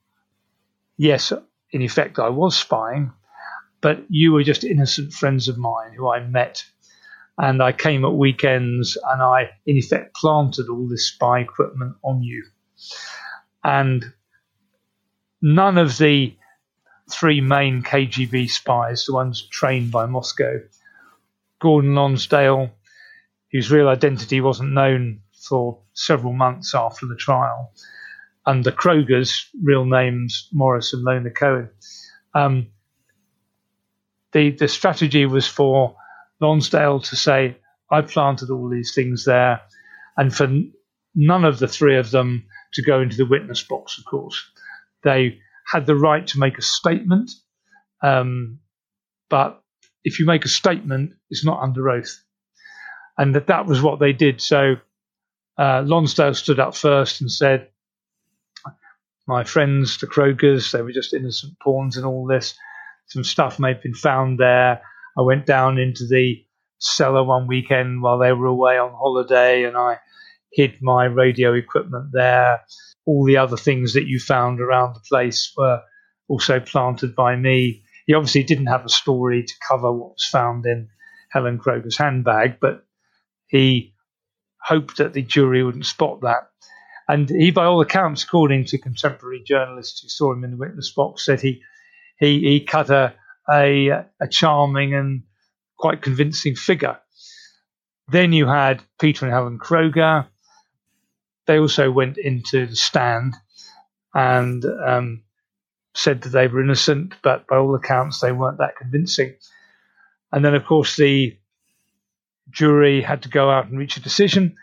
[0.96, 1.32] yes,
[1.72, 3.12] in effect, I was spying,
[3.80, 6.64] but you were just innocent friends of mine who I met.
[7.38, 12.22] And I came at weekends and I, in effect, planted all this spy equipment on
[12.22, 12.44] you.
[13.64, 14.04] And
[15.40, 16.34] none of the
[17.10, 20.60] three main KGB spies, the ones trained by Moscow,
[21.60, 22.70] Gordon Lonsdale,
[23.50, 27.72] whose real identity wasn't known for several months after the trial,
[28.46, 31.70] and the Krogers, real names Morris and Lona Cohen.
[32.34, 32.68] Um,
[34.32, 35.96] the the strategy was for
[36.40, 37.58] Lonsdale to say,
[37.90, 39.60] "I planted all these things there,"
[40.16, 40.48] and for
[41.14, 43.98] none of the three of them to go into the witness box.
[43.98, 44.42] Of course,
[45.04, 45.40] they
[45.72, 47.30] had the right to make a statement,
[48.02, 48.60] um,
[49.30, 49.62] but
[50.04, 52.22] if you make a statement, it's not under oath,
[53.16, 54.42] and that that was what they did.
[54.42, 54.76] So
[55.58, 57.70] uh, Lonsdale stood up first and said,
[59.26, 62.54] "My friends, the Krogers, they were just innocent pawns in all this.
[63.06, 64.82] Some stuff may have been found there.
[65.16, 66.44] I went down into the
[66.78, 70.00] cellar one weekend while they were away on holiday, and I
[70.52, 72.60] hid my radio equipment there."
[73.06, 75.82] All the other things that you found around the place were
[76.28, 77.82] also planted by me.
[78.06, 80.88] He obviously didn't have a story to cover what was found in
[81.30, 82.84] Helen Kroger's handbag, but
[83.46, 83.94] he
[84.60, 86.48] hoped that the jury wouldn't spot that.
[87.08, 90.92] And he, by all accounts, according to contemporary journalists who saw him in the witness
[90.92, 91.62] box, said he
[92.18, 93.14] he, he cut a,
[93.50, 95.24] a, a charming and
[95.76, 96.98] quite convincing figure.
[98.08, 100.28] Then you had Peter and Helen Kroger,
[101.46, 103.34] they also went into the stand
[104.14, 105.22] and um,
[105.94, 109.34] said that they were innocent, but by all accounts, they weren't that convincing.
[110.30, 111.36] And then, of course, the
[112.50, 114.56] jury had to go out and reach a decision,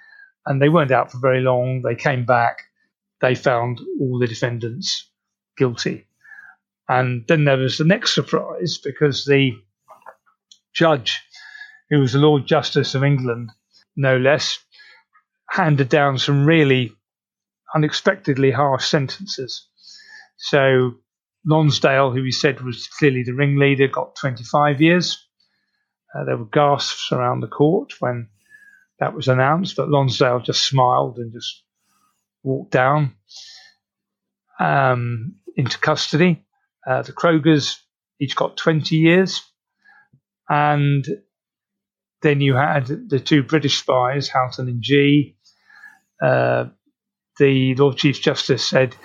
[0.46, 1.82] and they weren't out for very long.
[1.82, 2.64] They came back,
[3.22, 5.10] they found all the defendants
[5.58, 6.08] guilty.
[6.88, 9.54] And then there was the next surprise because the
[10.74, 11.22] judge,
[11.90, 13.52] who was the Lord Justice of England,
[13.96, 14.58] no less,
[15.50, 16.93] handed down some really
[17.76, 19.68] unexpectedly harsh sentences.
[20.38, 20.95] So
[21.45, 25.26] Lonsdale, who he said was clearly the ringleader, got 25 years.
[26.14, 28.30] Uh, there were gasps around the court when
[29.00, 31.64] that was announced, but Lonsdale just smiled and just
[32.43, 33.16] walked down
[34.60, 36.43] um, into custody.
[36.86, 37.78] Uh, the Krogers
[38.20, 39.41] each got 20 years.
[40.50, 41.06] And
[42.22, 45.38] then you had the two British spies, Houghton and Gee,
[46.22, 46.65] uh,
[47.38, 48.95] the Lord Chief Justice said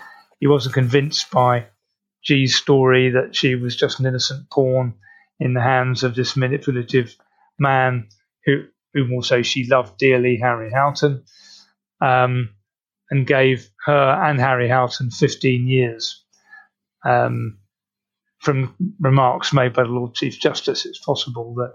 [0.40, 1.66] he wasn't convinced by
[2.24, 4.94] Gee's story that she was just an innocent pawn
[5.38, 7.14] in the hands of this manipulative
[7.58, 8.08] man
[8.44, 11.24] who, whom also she loved dearly, Harry Houghton,
[12.00, 12.50] um,
[13.10, 16.24] and gave her and Harry Houghton 15 years.
[17.04, 17.58] Um,
[18.40, 21.74] from remarks made by the Lord Chief Justice, it's possible that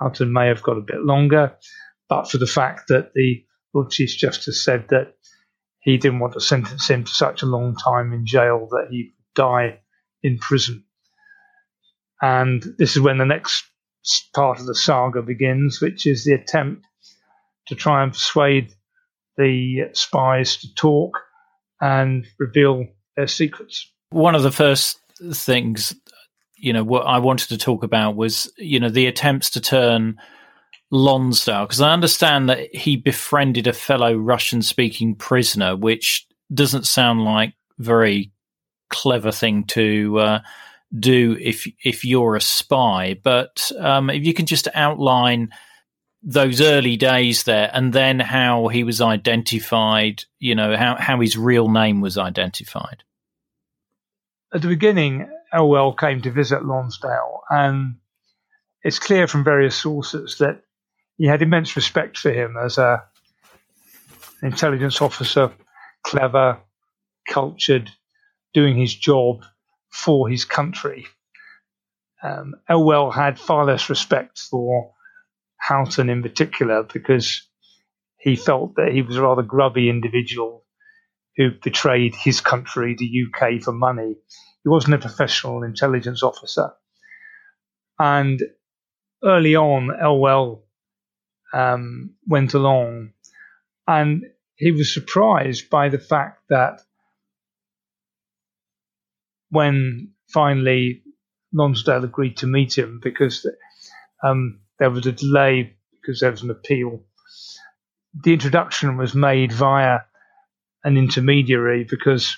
[0.00, 1.56] Houghton may have got a bit longer,
[2.08, 3.44] but for the fact that the
[3.74, 5.14] Lord Chief Justice said that
[5.80, 9.12] he didn't want to sentence him to such a long time in jail that he'd
[9.34, 9.80] die
[10.22, 10.84] in prison.
[12.22, 13.64] And this is when the next
[14.34, 16.86] part of the saga begins, which is the attempt
[17.66, 18.72] to try and persuade
[19.36, 21.18] the spies to talk
[21.80, 23.90] and reveal their secrets.
[24.10, 24.98] One of the first
[25.32, 25.94] things,
[26.56, 30.16] you know, what I wanted to talk about was, you know, the attempts to turn
[30.94, 31.64] Lonsdale?
[31.64, 37.54] Because I understand that he befriended a fellow Russian speaking prisoner, which doesn't sound like
[37.78, 38.32] very
[38.90, 40.40] clever thing to uh,
[40.96, 43.18] do if if you're a spy.
[43.22, 45.50] But um, if you can just outline
[46.22, 51.36] those early days there, and then how he was identified, you know, how how his
[51.36, 53.02] real name was identified.
[54.54, 57.96] At the beginning, Elwell came to visit Lonsdale, and
[58.84, 60.63] it's clear from various sources that
[61.16, 63.04] he had immense respect for him as a
[64.42, 65.52] intelligence officer,
[66.02, 66.58] clever,
[67.28, 67.90] cultured,
[68.52, 69.44] doing his job
[69.90, 71.06] for his country.
[72.22, 74.92] Um, Elwell had far less respect for
[75.56, 77.42] Houghton in particular because
[78.18, 80.64] he felt that he was a rather grubby individual
[81.36, 84.16] who betrayed his country, the UK, for money.
[84.62, 86.70] He wasn't a professional intelligence officer.
[87.98, 88.40] And
[89.22, 90.63] early on, Elwell
[91.54, 93.12] um, went along
[93.86, 94.24] and
[94.56, 96.80] he was surprised by the fact that
[99.50, 101.02] when finally
[101.52, 103.46] Lonsdale agreed to meet him because
[104.22, 107.00] um, there was a delay because there was an appeal.
[108.24, 110.00] The introduction was made via
[110.82, 112.36] an intermediary because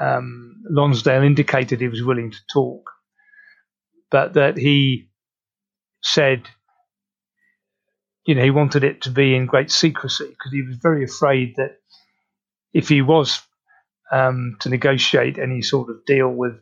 [0.00, 2.90] um, Lonsdale indicated he was willing to talk,
[4.10, 5.08] but that he
[6.02, 6.42] said,
[8.26, 11.54] you know, he wanted it to be in great secrecy because he was very afraid
[11.56, 11.78] that
[12.72, 13.42] if he was
[14.10, 16.54] um, to negotiate any sort of deal with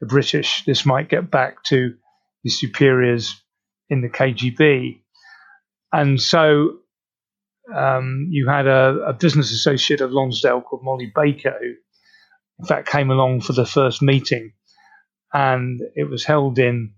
[0.00, 1.94] the British, this might get back to
[2.44, 3.42] his superiors
[3.88, 5.00] in the KGB.
[5.92, 6.78] And so
[7.74, 11.74] um, you had a, a, business associate of Lonsdale called Molly Baker, who
[12.58, 14.52] in fact came along for the first meeting.
[15.32, 16.94] And it was held in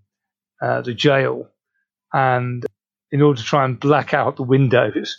[0.60, 1.48] uh, the jail.
[2.12, 2.64] And
[3.12, 5.18] in order to try and black out the windows,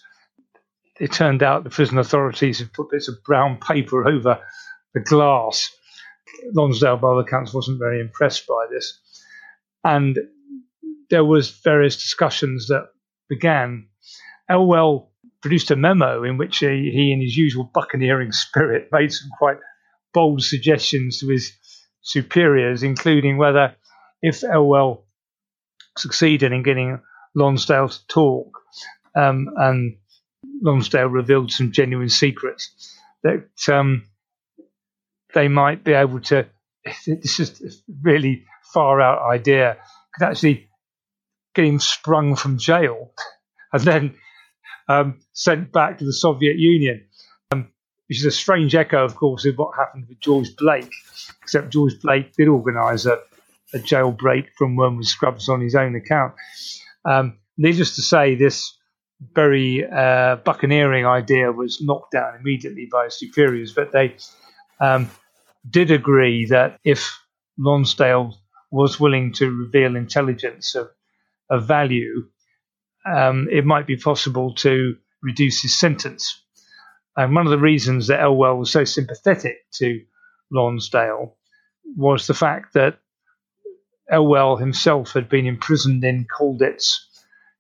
[1.00, 4.40] it turned out the prison authorities had put bits of brown paper over
[4.94, 5.70] the glass.
[6.54, 9.00] Lonsdale, by all accounts, wasn't very impressed by this.
[9.84, 10.18] And
[11.10, 12.90] there was various discussions that
[13.30, 13.88] began.
[14.50, 15.12] Elwell
[15.42, 19.58] produced a memo in which he, he, in his usual buccaneering spirit, made some quite
[20.14, 21.52] bold suggestions to his
[22.02, 23.76] superiors, including whether
[24.22, 25.06] if Elwell
[25.98, 27.02] succeeded in getting
[27.36, 28.58] Lonsdale to talk,
[29.16, 29.98] um, and
[30.62, 34.06] Lonsdale revealed some genuine secrets, that um,
[35.34, 36.48] they might be able to.
[37.06, 39.78] This is a really far out idea.
[40.16, 40.70] Could actually
[41.54, 43.12] get him sprung from jail
[43.74, 44.16] and then
[44.88, 47.06] um, sent back to the Soviet Union,
[47.52, 47.70] um,
[48.08, 50.92] which is a strange echo, of course, of what happened with George Blake.
[51.42, 53.20] Except George Blake did organise a,
[53.74, 56.34] a jailbreak from Wormwood Scrubs on his own account.
[57.06, 58.78] Um, needless to say, this
[59.34, 64.16] very uh, buccaneering idea was knocked down immediately by his superiors, but they
[64.80, 65.10] um,
[65.70, 67.20] did agree that if
[67.58, 68.36] Lonsdale
[68.72, 70.90] was willing to reveal intelligence of,
[71.50, 72.28] of value,
[73.06, 76.44] um, it might be possible to reduce his sentence.
[77.16, 80.00] And one of the reasons that Elwell was so sympathetic to
[80.52, 81.38] Lonsdale
[81.96, 83.00] was the fact that
[84.10, 87.00] Elwell himself had been imprisoned in Colditz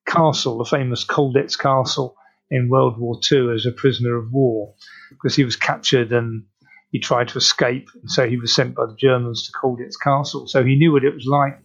[0.05, 2.15] Castle, the famous Colditz Castle
[2.49, 4.73] in World War II, as a prisoner of war,
[5.09, 6.43] because he was captured and
[6.91, 10.47] he tried to escape, and so he was sent by the Germans to Colditz Castle.
[10.47, 11.57] So he knew what it was like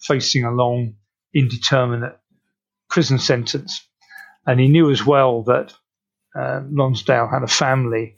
[0.00, 0.94] facing a long,
[1.34, 2.16] indeterminate
[2.88, 3.84] prison sentence,
[4.46, 5.74] and he knew as well that
[6.38, 8.16] uh, Lonsdale had a family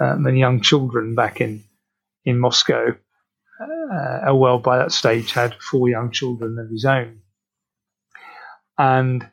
[0.00, 1.64] um, and young children back in
[2.24, 2.96] in Moscow.
[3.60, 7.20] Uh, Elwell, by that stage, had four young children of his own,
[8.78, 9.28] and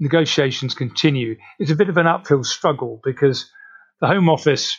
[0.00, 1.36] negotiations continue.
[1.58, 3.50] It's a bit of an uphill struggle because
[4.00, 4.78] the Home Office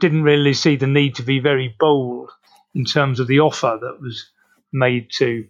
[0.00, 2.30] didn't really see the need to be very bold
[2.74, 4.30] in terms of the offer that was
[4.72, 5.46] made to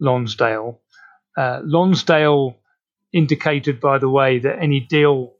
[0.00, 0.80] Lonsdale.
[1.36, 2.58] Uh, Lonsdale
[3.12, 5.34] indicated, by the way, that any deal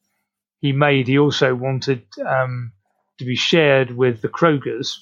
[0.61, 2.73] he made, he also wanted um,
[3.19, 4.95] to be shared with the Krogers,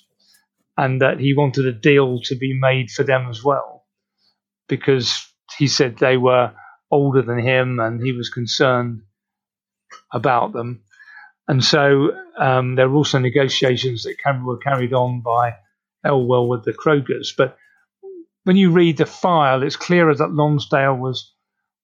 [0.77, 3.87] and that he wanted a deal to be made for them as well,
[4.69, 5.27] because
[5.59, 6.53] he said they were
[6.91, 9.03] older than him and he was concerned
[10.13, 10.83] about them.
[11.49, 15.55] And so um, there were also negotiations that were carried on by
[16.05, 17.29] Elwell with the Krogers.
[17.37, 17.57] But
[18.45, 21.33] when you read the file, it's clearer that Lonsdale was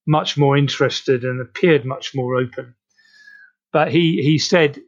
[0.07, 2.74] much more interested and appeared much more open.
[3.72, 4.80] But he, he said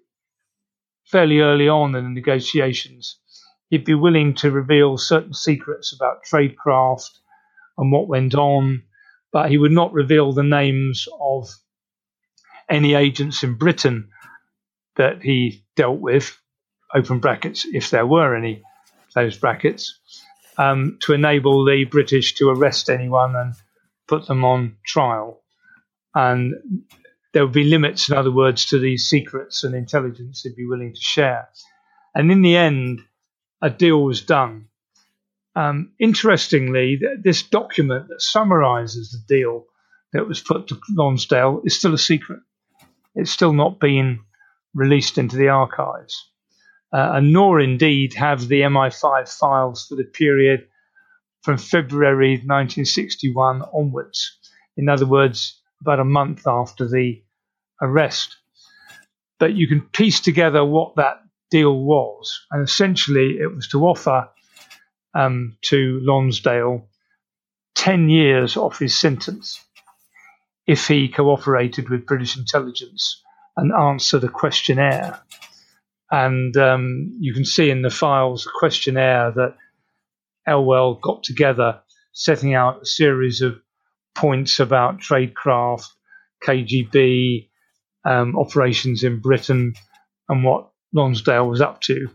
[1.07, 3.19] fairly early on in the negotiations
[3.75, 7.11] he'd be willing to reveal certain secrets about tradecraft
[7.77, 8.85] and what went on,
[9.33, 11.49] but he would not reveal the names of
[12.70, 14.11] any agents in Britain
[14.95, 16.39] that he dealt with
[16.95, 18.62] open brackets, if there were any
[19.12, 19.99] closed brackets,
[20.57, 23.55] um, to enable the British to arrest anyone and
[24.07, 25.43] put them on trial.
[26.14, 26.85] And
[27.33, 30.95] there would be limits, in other words, to these secrets and intelligence they'd be willing
[30.95, 31.49] to share.
[32.14, 33.01] And in the end,
[33.65, 34.67] a deal was done.
[35.57, 39.65] Um, interestingly, this document that summarizes the deal
[40.12, 42.41] that was put to Lonsdale is still a secret.
[43.15, 44.21] It's still not been
[44.75, 46.31] released into the archives,
[46.93, 50.69] uh, and nor indeed have the MI5 files for the period
[51.43, 54.39] from February 1961 onwards.
[54.77, 57.23] In other words, about a month after the
[57.81, 58.37] arrest.
[59.39, 61.24] But you can piece together what that
[61.55, 64.29] deal was, and essentially it was to offer
[65.15, 66.89] um, to Lonsdale
[67.77, 69.65] 10 years off his sentence
[70.67, 73.23] if he cooperated with British intelligence
[73.57, 75.21] and answered a questionnaire.
[76.11, 79.55] And um, you can see in the files a questionnaire that
[80.49, 81.81] Elwell got together,
[82.15, 83.61] setting out a series of
[84.17, 85.87] points about tradecraft,
[86.45, 87.49] KGB,
[88.05, 89.75] um, operations in Britain,
[90.29, 92.09] and what Lonsdale was up to.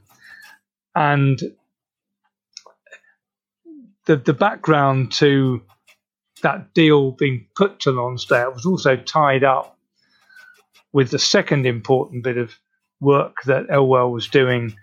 [0.96, 1.40] And
[4.06, 5.62] the, the background to
[6.42, 9.78] that deal being put to Lonsdale was also tied up
[10.92, 12.56] with the second important bit of
[13.00, 14.74] work that Elwell was doing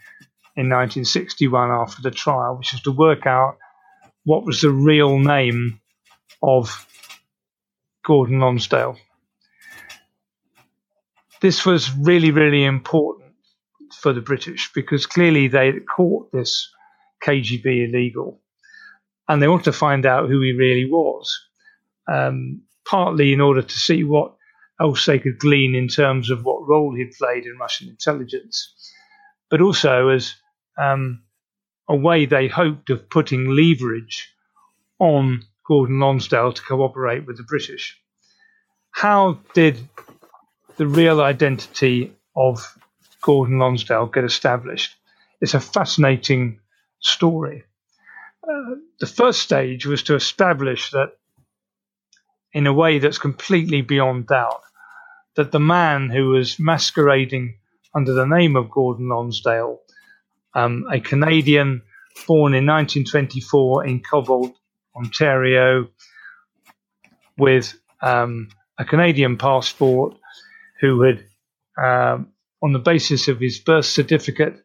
[0.55, 3.59] in 1961 after the trial, which was to work out
[4.25, 5.81] what was the real name
[6.43, 6.87] of
[8.05, 8.97] Gordon Lonsdale.
[11.41, 13.26] This was really, really important
[14.07, 16.71] for the British because clearly they caught this
[17.25, 18.41] KGB illegal
[19.27, 21.37] and they wanted to find out who he really was,
[22.07, 24.37] um, partly in order to see what
[24.81, 28.93] else they could glean in terms of what role he'd played in Russian intelligence,
[29.51, 30.37] but also as
[30.79, 31.25] um,
[31.89, 34.33] a way they hoped of putting leverage
[35.01, 38.01] on Gordon Lonsdale to cooperate with the British.
[38.93, 39.89] How did
[40.77, 42.65] the real identity of
[43.23, 44.95] Gordon Lonsdale get established?
[45.41, 46.61] It's a fascinating
[47.01, 47.65] story.
[48.49, 51.13] Uh, the first stage was to establish that,
[52.53, 54.63] in a way that's completely beyond doubt,
[55.37, 57.59] that the man who was masquerading
[57.95, 59.81] under the name of Gordon Lonsdale,
[60.55, 61.83] um, a Canadian
[62.27, 64.55] born in 1924 in Cobalt,
[64.95, 65.89] Ontario,
[67.37, 68.49] with um,
[68.79, 70.15] a Canadian passport,
[70.81, 71.25] who had,
[71.83, 72.33] um,
[72.67, 74.57] on the basis of his birth certificate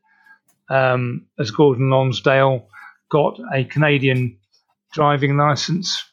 [0.72, 2.68] um, as Gordon Lonsdale,
[3.12, 4.40] got a Canadian
[4.92, 6.04] driving license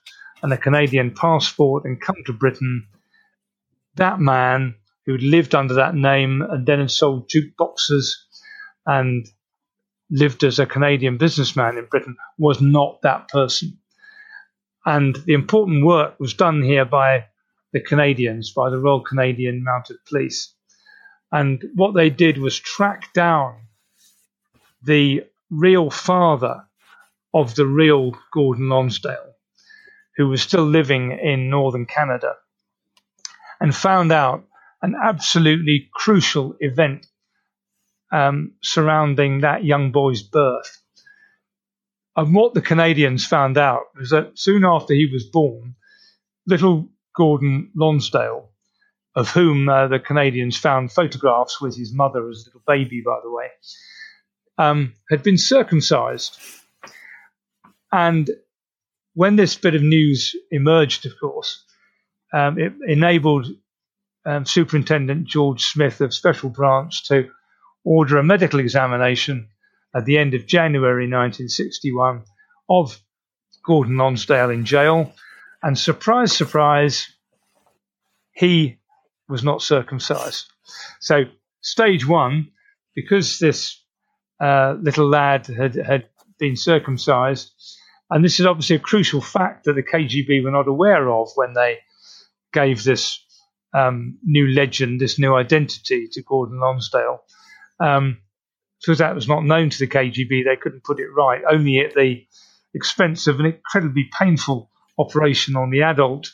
[0.43, 2.87] and a Canadian passport and come to Britain
[3.95, 4.75] that man
[5.07, 8.11] who'd lived under that name and then had sold jukeboxes
[8.85, 9.27] and
[10.11, 13.79] lived as a Canadian businessman in Britain was not that person.
[14.85, 17.29] And the important work was done here by
[17.73, 20.55] the Canadians, by the Royal Canadian Mounted Police.
[21.33, 23.57] And what they did was track down
[24.83, 26.65] the real father
[27.35, 29.35] of the real Gordon Lonsdale,
[30.17, 32.35] who was still living in northern Canada
[33.61, 34.45] and found out
[34.83, 37.07] an absolutely crucial event
[38.13, 40.83] um, surrounding that young boy's birth.
[42.17, 45.77] And what the Canadians found out was that soon after he was born,
[46.47, 48.51] little Gordon Lonsdale,
[49.19, 53.19] of whom uh, the Canadians found photographs with his mother as a little baby, by
[53.21, 53.49] the way,
[54.59, 56.39] um, had been circumcised.
[57.91, 58.31] And
[59.15, 61.65] when this bit of news emerged, of course,
[62.33, 63.49] um, it enabled
[64.25, 67.29] um, Superintendent George Smith of Special Branch to
[67.83, 69.49] order a medical examination
[69.97, 72.23] at the end of January 1961
[72.71, 73.01] of
[73.65, 75.13] Gordon Lonsdale in jail.
[75.61, 77.09] And surprise, surprise,
[78.31, 78.79] he
[79.29, 80.47] was not circumcised.
[81.01, 81.25] So,
[81.61, 82.49] stage one,
[82.95, 83.83] because this
[84.41, 86.09] uh, little lad had, had
[86.39, 87.53] been circumcised,
[88.11, 91.53] and this is obviously a crucial fact that the KGB were not aware of when
[91.53, 91.79] they
[92.53, 93.23] gave this
[93.75, 97.21] um, new legend, this new identity to Gordon Lonsdale.
[97.81, 98.19] Um,
[98.81, 101.95] because that was not known to the KGB, they couldn't put it right, only at
[101.95, 102.25] the
[102.75, 106.31] expense of an incredibly painful operation on the adult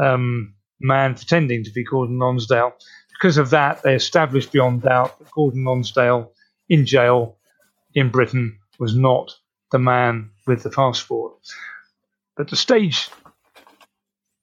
[0.00, 2.72] um, man pretending to be Gordon Lonsdale.
[3.12, 6.32] Because of that, they established beyond doubt that Gordon Lonsdale
[6.68, 7.36] in jail
[7.94, 9.32] in Britain was not
[9.72, 11.34] the man with the passport.
[12.36, 13.10] But the stage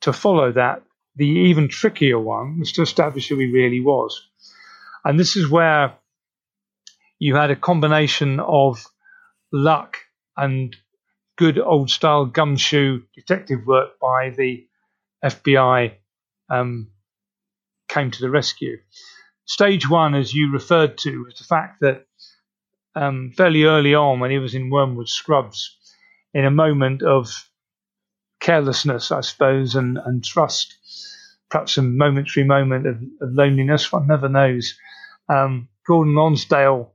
[0.02, 0.84] to follow that
[1.16, 4.22] the even trickier one was to establish who he really was.
[5.04, 5.96] And this is where
[7.18, 8.86] you had a combination of
[9.52, 9.98] luck
[10.36, 10.76] and
[11.38, 14.68] good old style gumshoe detective work by the
[15.24, 15.94] FBI
[16.50, 16.90] um,
[17.88, 18.78] came to the rescue.
[19.46, 22.06] Stage one, as you referred to, was the fact that
[22.96, 25.78] um, fairly early on, when he was in Wormwood Scrubs,
[26.34, 27.30] in a moment of
[28.40, 30.76] carelessness, I suppose, and, and trust,
[31.50, 34.78] perhaps a momentary moment of, of loneliness, one never knows.
[35.30, 36.94] Um, Gordon Lonsdale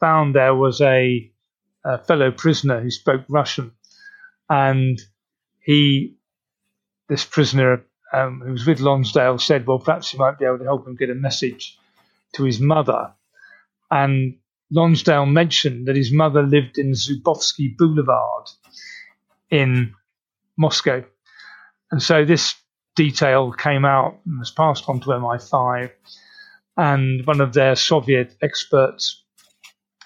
[0.00, 1.30] found there was a,
[1.84, 3.72] a fellow prisoner who spoke Russian,
[4.50, 5.00] and
[5.60, 6.16] he,
[7.08, 7.84] this prisoner
[8.16, 10.96] um, who was with Lonsdale, said, "Well, perhaps he might be able to help him
[10.96, 11.78] get a message
[12.34, 13.12] to his mother."
[13.90, 14.38] And
[14.70, 18.48] Lonsdale mentioned that his mother lived in Zubovsky Boulevard
[19.50, 19.94] in
[20.56, 21.04] Moscow,
[21.90, 22.54] and so this
[22.96, 25.90] detail came out and was passed on to MI5,
[26.78, 29.22] and one of their Soviet experts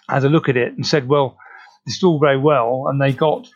[0.08, 1.38] had a look at it and said, "Well,
[1.86, 3.48] this is all very well," and they got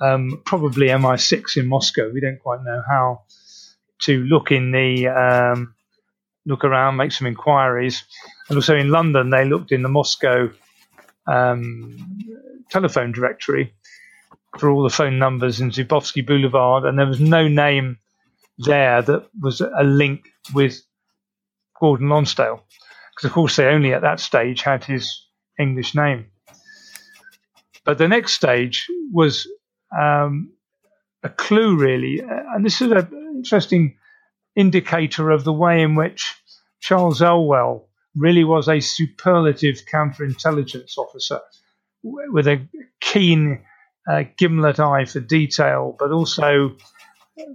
[0.00, 2.10] um, probably MI6 in Moscow.
[2.12, 3.22] We don't quite know how
[4.04, 5.74] to look in the um,
[6.46, 8.04] look around, make some inquiries,
[8.48, 10.50] and also in London they looked in the Moscow
[11.26, 12.24] um,
[12.70, 13.74] telephone directory
[14.58, 17.98] for all the phone numbers in Zubovsky Boulevard, and there was no name
[18.58, 20.82] there that was a link with
[21.80, 22.62] Gordon Lonsdale,
[23.14, 25.26] because of course they only at that stage had his
[25.58, 26.26] English name.
[27.84, 29.48] But the next stage was
[29.98, 30.52] um,
[31.22, 33.96] a clue, really, and this is an interesting
[34.54, 36.34] indicator of the way in which
[36.80, 41.40] Charles Elwell really was a superlative counterintelligence officer
[42.02, 42.68] with a
[43.00, 43.64] keen
[44.10, 46.76] uh, gimlet eye for detail, but also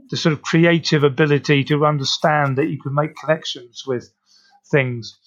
[0.10, 4.12] the sort of creative ability to understand that you could make connections with
[4.72, 5.20] things.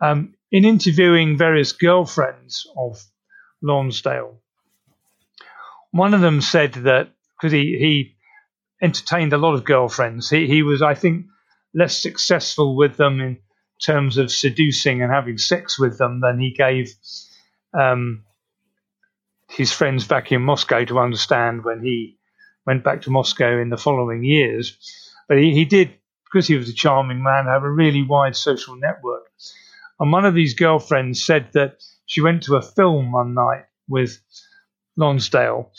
[0.00, 3.02] Um, in interviewing various girlfriends of
[3.62, 4.40] Lonsdale,
[5.90, 8.16] one of them said that because he, he
[8.82, 11.26] entertained a lot of girlfriends, he, he was, I think,
[11.74, 13.38] less successful with them in
[13.82, 16.92] terms of seducing and having sex with them than he gave
[17.78, 18.24] um,
[19.48, 22.18] his friends back in Moscow to understand when he
[22.66, 24.76] went back to Moscow in the following years.
[25.28, 28.76] But he, he did, because he was a charming man, have a really wide social
[28.76, 29.22] network.
[29.98, 34.18] And one of these girlfriends said that she went to a film one night with
[34.96, 35.72] Lonsdale,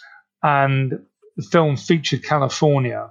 [0.44, 1.06] and
[1.38, 3.10] the film featured California.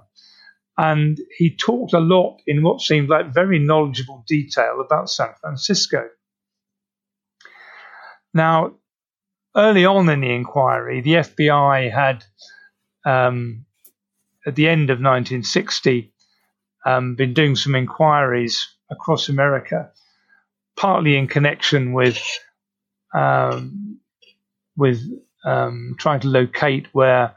[0.77, 6.07] And he talked a lot in what seemed like very knowledgeable detail about San Francisco.
[8.33, 8.73] Now,
[9.55, 12.23] early on in the inquiry, the FBI had,
[13.05, 13.65] um,
[14.45, 16.13] at the end of 1960,
[16.85, 19.91] um, been doing some inquiries across America,
[20.75, 22.21] partly in connection with
[23.13, 23.99] um,
[24.77, 25.01] with
[25.45, 27.35] um, trying to locate where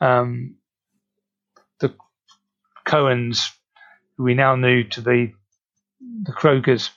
[0.00, 0.56] um,
[1.80, 1.94] the
[2.86, 3.50] Cohens,
[4.16, 5.34] who we now knew to be
[6.22, 6.90] the Krogers,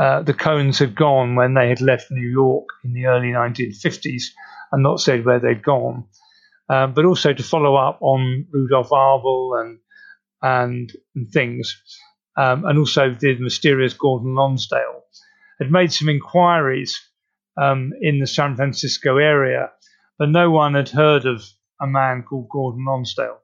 [0.00, 4.24] uh, the Cohens had gone when they had left New York in the early 1950s
[4.72, 6.04] and not said where they'd gone,
[6.68, 9.78] uh, but also to follow up on Rudolf Abel and
[10.42, 11.80] and, and things,
[12.36, 15.04] um, and also the mysterious Gordon Lonsdale
[15.58, 17.00] had made some inquiries
[17.56, 19.70] um, in the San Francisco area,
[20.18, 21.42] but no one had heard of
[21.80, 23.40] a man called Gordon Lonsdale.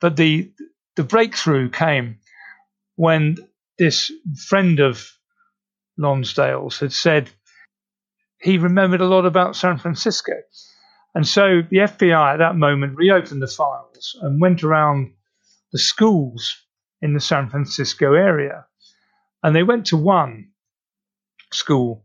[0.00, 0.52] But the
[0.96, 2.18] the breakthrough came
[2.96, 3.36] when
[3.78, 4.10] this
[4.48, 5.10] friend of
[5.98, 7.30] Lonsdale's had said
[8.40, 10.32] he remembered a lot about San Francisco.
[11.14, 15.14] And so the FBI at that moment reopened the files and went around
[15.72, 16.56] the schools
[17.00, 18.66] in the San Francisco area.
[19.42, 20.50] And they went to one
[21.52, 22.04] school,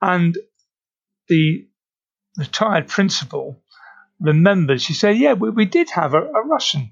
[0.00, 0.36] and
[1.28, 1.68] the
[2.38, 3.62] retired principal
[4.24, 6.90] remembered, she said, Yeah, we, we did have a, a Russian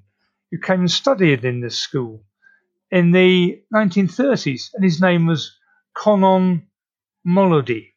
[0.50, 2.24] who came and studied in this school
[2.92, 5.56] in the 1930s, and his name was
[5.96, 6.62] Konon
[7.26, 7.94] Molody.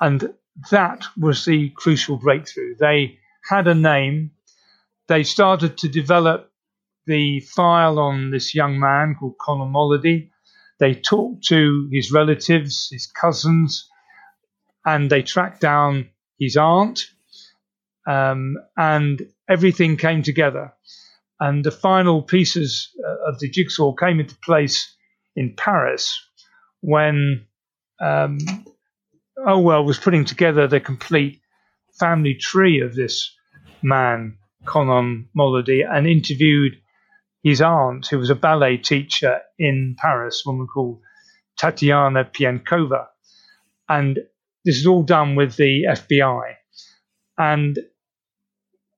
[0.00, 0.34] And
[0.70, 2.76] that was the crucial breakthrough.
[2.78, 3.18] They
[3.48, 4.30] had a name.
[5.08, 6.50] They started to develop
[7.06, 10.30] the file on this young man called Konon Molody.
[10.78, 13.88] They talked to his relatives, his cousins,
[14.86, 17.02] and they tracked down his aunt.
[18.06, 20.72] Um, and everything came together.
[21.40, 24.94] And the final pieces uh, of the jigsaw came into place
[25.36, 26.18] in Paris
[26.80, 27.46] when
[28.00, 28.38] um,
[29.46, 31.40] Elwell was putting together the complete
[31.98, 33.34] family tree of this
[33.82, 36.74] man, Konon Molody, and interviewed
[37.42, 41.00] his aunt, who was a ballet teacher in Paris, a woman called
[41.58, 43.06] Tatiana Piankova.
[43.88, 44.18] And
[44.64, 46.54] this is all done with the FBI.
[47.36, 47.78] And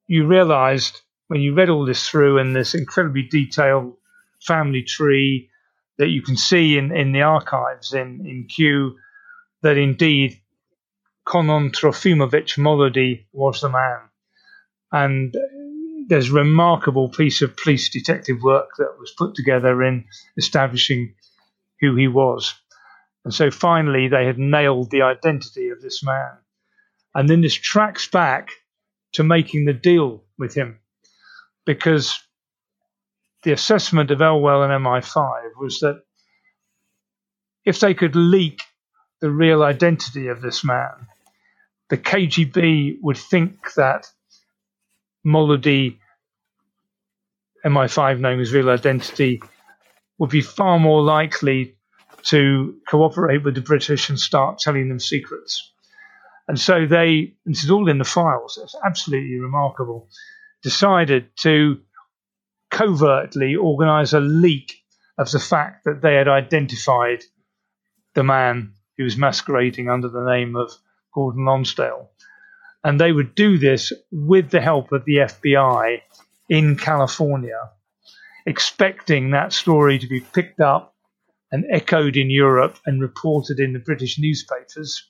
[0.06, 3.96] you realized when you read all this through and this incredibly detailed
[4.40, 5.50] family tree
[5.98, 8.96] that you can see in, in the archives in, in Kew
[9.62, 10.40] that indeed
[11.26, 13.98] Konon Trofimovich Molody was the man.
[14.92, 15.34] And
[16.06, 20.04] there's a remarkable piece of police detective work that was put together in
[20.36, 21.14] establishing
[21.80, 22.54] who he was.
[23.24, 26.30] And so finally, they had nailed the identity of this man.
[27.14, 28.50] And then this tracks back
[29.16, 30.78] to making the deal with him
[31.64, 32.20] because
[33.44, 36.02] the assessment of Elwell and MI5 was that
[37.64, 38.60] if they could leak
[39.22, 41.08] the real identity of this man,
[41.88, 44.06] the KGB would think that
[45.26, 45.96] Molody,
[47.64, 49.40] MI5 knowing his real identity,
[50.18, 51.74] would be far more likely
[52.24, 55.72] to cooperate with the British and start telling them secrets.
[56.48, 60.08] And so they, this is all in the files, it's absolutely remarkable,
[60.62, 61.80] decided to
[62.70, 64.82] covertly organize a leak
[65.18, 67.24] of the fact that they had identified
[68.14, 70.72] the man who was masquerading under the name of
[71.12, 72.10] Gordon Lonsdale.
[72.84, 76.00] And they would do this with the help of the FBI
[76.48, 77.70] in California,
[78.46, 80.94] expecting that story to be picked up
[81.50, 85.08] and echoed in Europe and reported in the British newspapers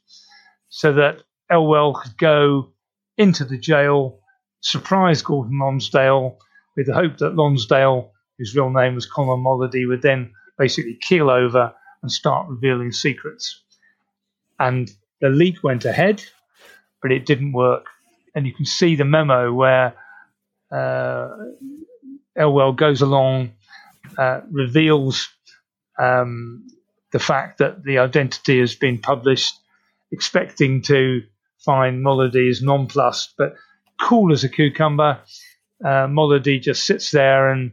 [0.77, 2.71] so that Elwell could go
[3.17, 4.21] into the jail,
[4.61, 6.37] surprise Gordon Lonsdale
[6.77, 11.31] with the hope that Lonsdale, whose real name was Konon Molody, would then basically keel
[11.31, 11.73] over
[12.03, 13.63] and start revealing secrets.
[14.59, 14.91] And
[15.23, 16.23] the leak went ahead,
[17.01, 17.87] but it didn't work.
[18.35, 19.95] And you can see the memo where
[20.71, 21.29] uh,
[22.37, 23.53] Elwell goes along,
[24.19, 25.27] uh, reveals
[25.99, 26.67] um,
[27.13, 29.55] the fact that the identity has been published,
[30.13, 31.23] expecting to
[31.65, 33.55] find Molody nonplussed, but
[34.01, 35.21] cool as a cucumber.
[35.85, 37.73] Uh, Molody just sits there and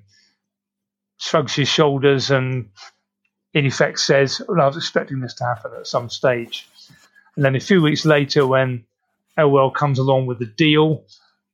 [1.18, 2.70] shrugs his shoulders and,
[3.54, 6.68] in effect, says, well, I was expecting this to happen at some stage.
[7.36, 8.86] And then a few weeks later, when
[9.38, 11.06] Elwell comes along with the deal,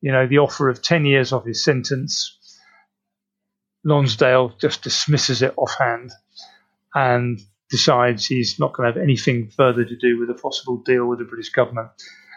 [0.01, 2.37] you know, the offer of 10 years off his sentence,
[3.83, 6.11] Lonsdale just dismisses it offhand
[6.93, 7.39] and
[7.69, 11.19] decides he's not going to have anything further to do with a possible deal with
[11.19, 11.89] the British government.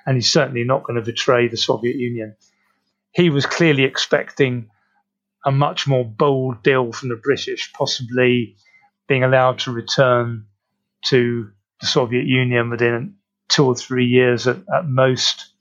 [0.06, 2.36] And he's certainly not going to betray the Soviet Union.
[3.12, 4.68] He was clearly expecting
[5.44, 8.56] a much more bold deal from the British, possibly
[9.08, 10.46] being allowed to return
[11.06, 13.16] to the Soviet Union within
[13.48, 15.52] two or three years at, at most.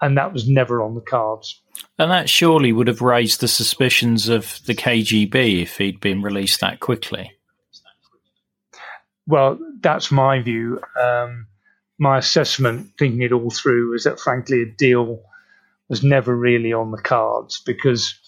[0.00, 1.60] And that was never on the cards.
[1.98, 6.60] And that surely would have raised the suspicions of the KGB if he'd been released
[6.60, 7.32] that quickly.
[9.30, 10.80] Well, that's my view.
[11.00, 11.46] Um,
[12.00, 15.22] my assessment, thinking it all through, is that frankly a deal
[15.88, 18.18] was never really on the cards because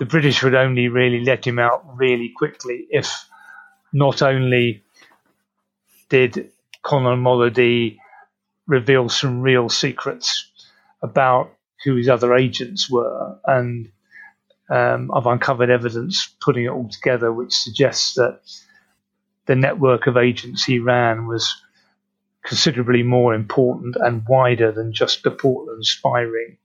[0.00, 3.28] the British would only really let him out really quickly if
[3.92, 4.82] not only
[6.08, 6.50] did
[6.84, 7.98] Konon Molody
[8.66, 10.50] reveal some real secrets
[11.00, 11.52] about
[11.84, 13.88] who his other agents were, and
[14.68, 18.40] um, I've uncovered evidence putting it all together which suggests that
[19.46, 21.54] the network of agents he ran was
[22.44, 26.58] considerably more important and wider than just the Portland spy ring.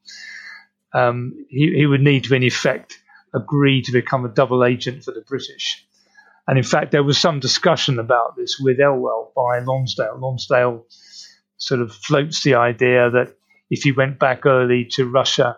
[0.93, 2.99] Um, he, he would need to, in effect,
[3.34, 5.86] agree to become a double agent for the British.
[6.47, 10.17] And in fact, there was some discussion about this with Elwell by Lonsdale.
[10.19, 10.86] Lonsdale
[11.57, 13.36] sort of floats the idea that
[13.69, 15.57] if he went back early to Russia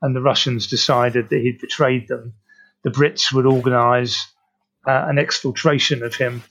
[0.00, 2.32] and the Russians decided that he'd betrayed them,
[2.82, 4.26] the Brits would organize
[4.88, 6.42] uh, an exfiltration of him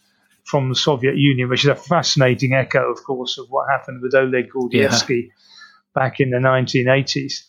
[0.49, 4.15] from the Soviet Union, which is a fascinating echo, of course, of what happened with
[4.15, 5.33] Oleg Gordievsky yeah.
[5.93, 7.43] back in the 1980s.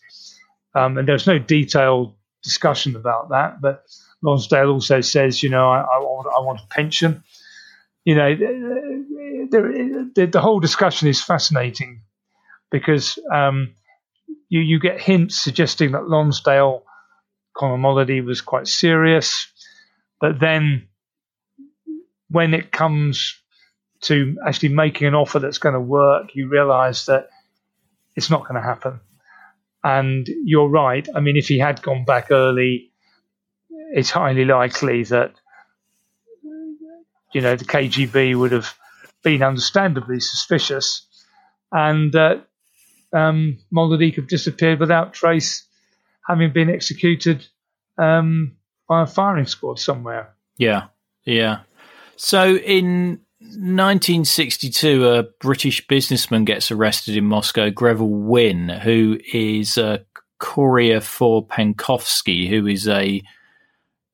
[0.75, 3.83] Um, and there's no detailed discussion about that, but
[4.21, 7.23] Lonsdale also says, you know, I, I, want, I want a pension.
[8.05, 12.03] You know, the, the, the whole discussion is fascinating
[12.69, 13.73] because um,
[14.47, 16.83] you, you get hints suggesting that Lonsdale,
[17.59, 19.51] Molody was quite serious,
[20.19, 20.87] but then
[22.31, 23.37] when it comes
[24.01, 27.29] to actually making an offer that's going to work, you realize that
[28.15, 28.99] it's not going to happen.
[29.83, 31.07] And you're right.
[31.15, 32.91] I mean, if he had gone back early,
[33.93, 35.33] it's highly likely that,
[37.33, 38.73] you know, the KGB would have
[39.23, 41.05] been understandably suspicious
[41.71, 42.47] and that
[43.13, 45.65] um, could have disappeared without trace,
[46.27, 47.45] having been executed
[47.97, 48.55] um,
[48.87, 50.33] by a firing squad somewhere.
[50.57, 50.87] Yeah,
[51.23, 51.59] yeah.
[52.23, 60.05] So in 1962, a British businessman gets arrested in Moscow, Greville Wynne, who is a
[60.37, 63.23] courier for Penkovsky, who is a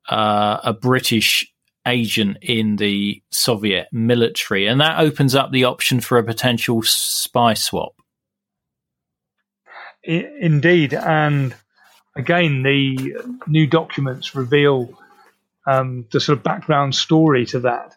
[0.07, 1.51] uh, a British
[1.85, 7.55] agent in the Soviet military, and that opens up the option for a potential spy
[7.55, 7.93] swap.
[10.05, 11.53] Indeed, and
[12.15, 14.97] again, the new documents reveal
[15.67, 17.93] um, the sort of background story to that,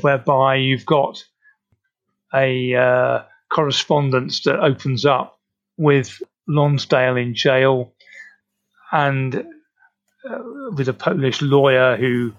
[0.00, 1.24] whereby you've got
[2.34, 5.38] a uh, correspondence that opens up
[5.78, 7.92] with Lonsdale in jail
[8.92, 9.34] and
[10.28, 10.38] uh,
[10.76, 12.32] with a Polish lawyer who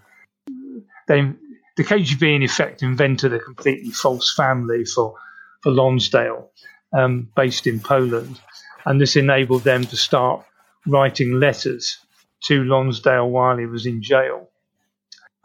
[1.07, 1.31] they
[1.77, 5.15] the KGB in effect invented a completely false family for
[5.61, 6.51] for Lonsdale,
[6.93, 8.39] um, based in Poland,
[8.85, 10.45] and this enabled them to start
[10.85, 11.97] writing letters
[12.43, 14.49] to Lonsdale while he was in jail.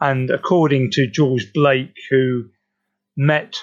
[0.01, 2.49] And according to George Blake, who
[3.15, 3.55] met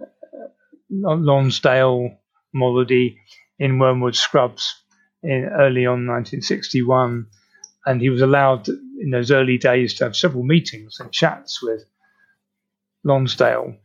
[0.00, 0.46] uh,
[0.90, 2.18] Lonsdale
[2.54, 3.16] Molody
[3.60, 4.74] in Wormwood Scrubs
[5.22, 7.26] in early on 1961,
[7.86, 11.84] and he was allowed in those early days to have several meetings and chats with
[13.04, 13.76] Lonsdale.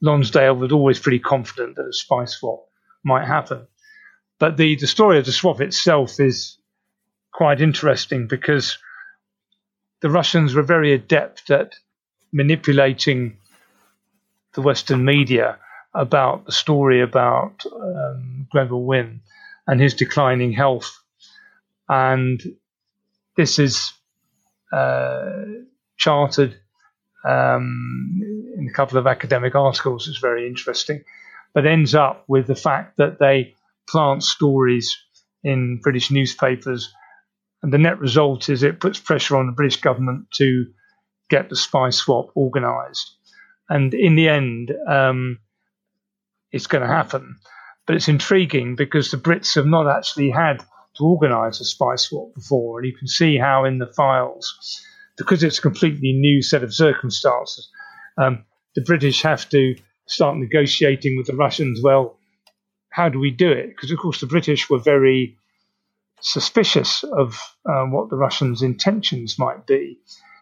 [0.00, 2.66] Lonsdale was always pretty confident that a spy swap
[3.04, 3.66] might happen.
[4.38, 6.58] But the, the story of the swap itself is
[7.32, 8.78] quite interesting because
[10.02, 11.74] the Russians were very adept at
[12.32, 13.38] manipulating
[14.54, 15.58] the Western media
[15.94, 19.20] about the story about um, Greville Wynne
[19.66, 20.98] and his declining health.
[21.88, 22.42] And
[23.36, 23.92] this is
[24.72, 25.44] uh,
[25.96, 26.56] charted
[27.24, 28.20] um,
[28.58, 30.08] in a couple of academic articles.
[30.08, 31.04] It's very interesting,
[31.54, 33.54] but ends up with the fact that they
[33.88, 34.96] plant stories
[35.44, 36.92] in British newspapers.
[37.62, 40.66] And the net result is it puts pressure on the British government to
[41.30, 43.16] get the spy swap organised.
[43.68, 45.38] And in the end, um,
[46.50, 47.36] it's going to happen.
[47.86, 50.58] But it's intriguing because the Brits have not actually had
[50.96, 52.78] to organise a spy swap before.
[52.78, 54.84] And you can see how in the files,
[55.16, 57.70] because it's a completely new set of circumstances,
[58.18, 58.44] um,
[58.74, 61.80] the British have to start negotiating with the Russians.
[61.82, 62.18] Well,
[62.90, 63.68] how do we do it?
[63.68, 65.38] Because, of course, the British were very
[66.22, 69.98] suspicious of uh, what the Russians' intentions might be.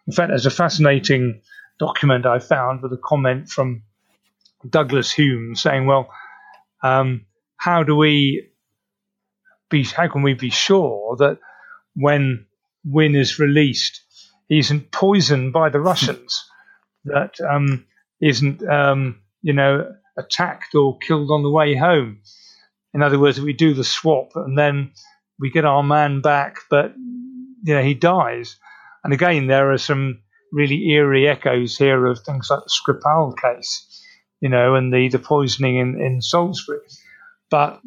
[0.07, 1.41] In fact, there's a fascinating
[1.79, 3.83] document I found with a comment from
[4.67, 6.09] Douglas-Home saying, "Well,
[6.83, 7.25] um,
[7.57, 8.49] how do we
[9.69, 9.83] be?
[9.83, 11.39] How can we be sure that
[11.95, 12.45] when
[12.85, 14.01] Wynne is released,
[14.47, 16.47] he isn't poisoned by the Russians?
[17.05, 17.85] that um,
[18.21, 22.21] not um, you know, attacked or killed on the way home?"
[22.93, 24.91] In other words, if we do the swap and then
[25.41, 26.93] we get our man back, but
[27.63, 28.57] you know he dies.
[29.03, 30.21] And again, there are some
[30.51, 34.03] really eerie echoes here of things like the Skripal case,
[34.39, 36.79] you know, and the, the poisoning in, in Salisbury.
[37.49, 37.81] But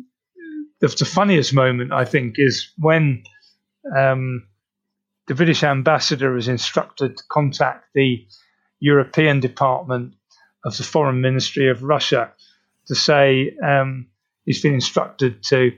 [0.80, 3.22] the, the funniest moment, I think, is when
[3.96, 4.48] um,
[5.28, 8.26] the British ambassador is instructed to contact the
[8.80, 10.14] European Department
[10.64, 12.32] of the Foreign Ministry of Russia
[12.86, 14.08] to say, um,
[14.44, 15.70] he's been instructed to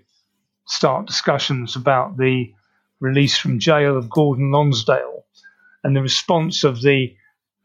[0.66, 2.52] start discussions about the
[3.00, 5.24] release from jail of Gordon Lonsdale.
[5.84, 7.14] And the response of the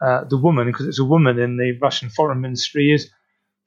[0.01, 3.11] uh, the woman, because it's a woman in the Russian Foreign Ministry, is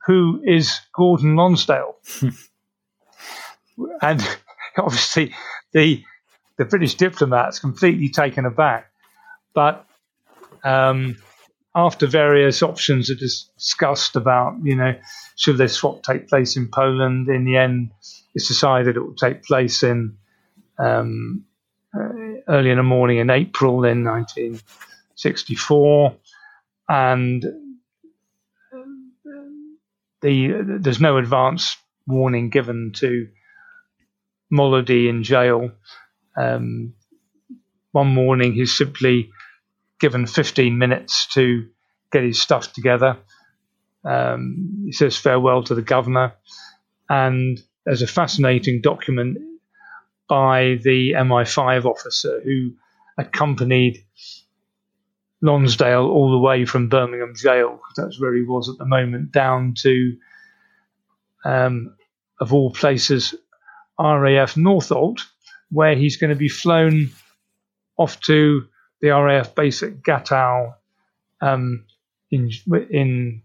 [0.07, 1.97] who is Gordon Lonsdale?
[4.03, 4.39] and
[4.79, 5.35] obviously,
[5.73, 6.03] the
[6.57, 8.91] the British diplomat's completely taken aback.
[9.55, 9.87] But
[10.65, 11.17] um,
[11.75, 14.95] after various options are discussed about, you know,
[15.37, 17.91] should this swap take place in Poland, in the end,
[18.35, 20.17] it's decided it will take place in
[20.79, 21.45] um,
[21.95, 22.09] uh,
[22.49, 26.17] early in the morning in April in 1964,
[26.89, 27.45] and
[30.21, 31.77] the there's no advance
[32.07, 33.29] warning given to
[34.53, 35.71] Molody in jail.
[36.37, 36.95] Um,
[37.93, 39.31] one morning, he's simply
[40.05, 41.67] given 15 minutes to
[42.13, 43.17] get his stuff together.
[44.05, 46.35] Um, he says farewell to the governor,
[47.09, 49.39] and there's a fascinating document
[50.29, 52.73] by the MI5 officer who
[53.17, 54.05] accompanied
[55.41, 59.33] Lonsdale all the way from Birmingham jail, because that's where he was at the moment,
[59.33, 60.19] down to,
[61.47, 61.97] um,
[62.43, 63.35] of all places,
[63.99, 65.21] RAF Northolt,
[65.71, 67.09] where he's going to be flown
[67.97, 68.69] off to
[69.05, 70.77] the RAF base at Gatow
[71.43, 71.85] um,
[72.31, 72.51] in
[72.91, 73.43] in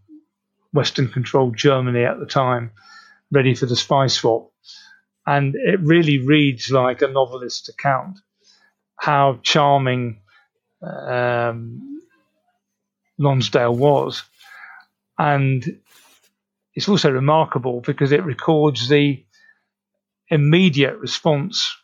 [0.71, 2.71] Western controlled Germany at the time,
[3.29, 4.51] ready for the spy swap.
[5.27, 8.19] And it really reads like a novelist's account
[8.95, 10.21] how charming
[10.81, 12.01] um,
[13.17, 14.23] Lonsdale was.
[15.17, 15.81] And
[16.73, 19.25] it's also remarkable because it records the
[20.29, 21.75] immediate response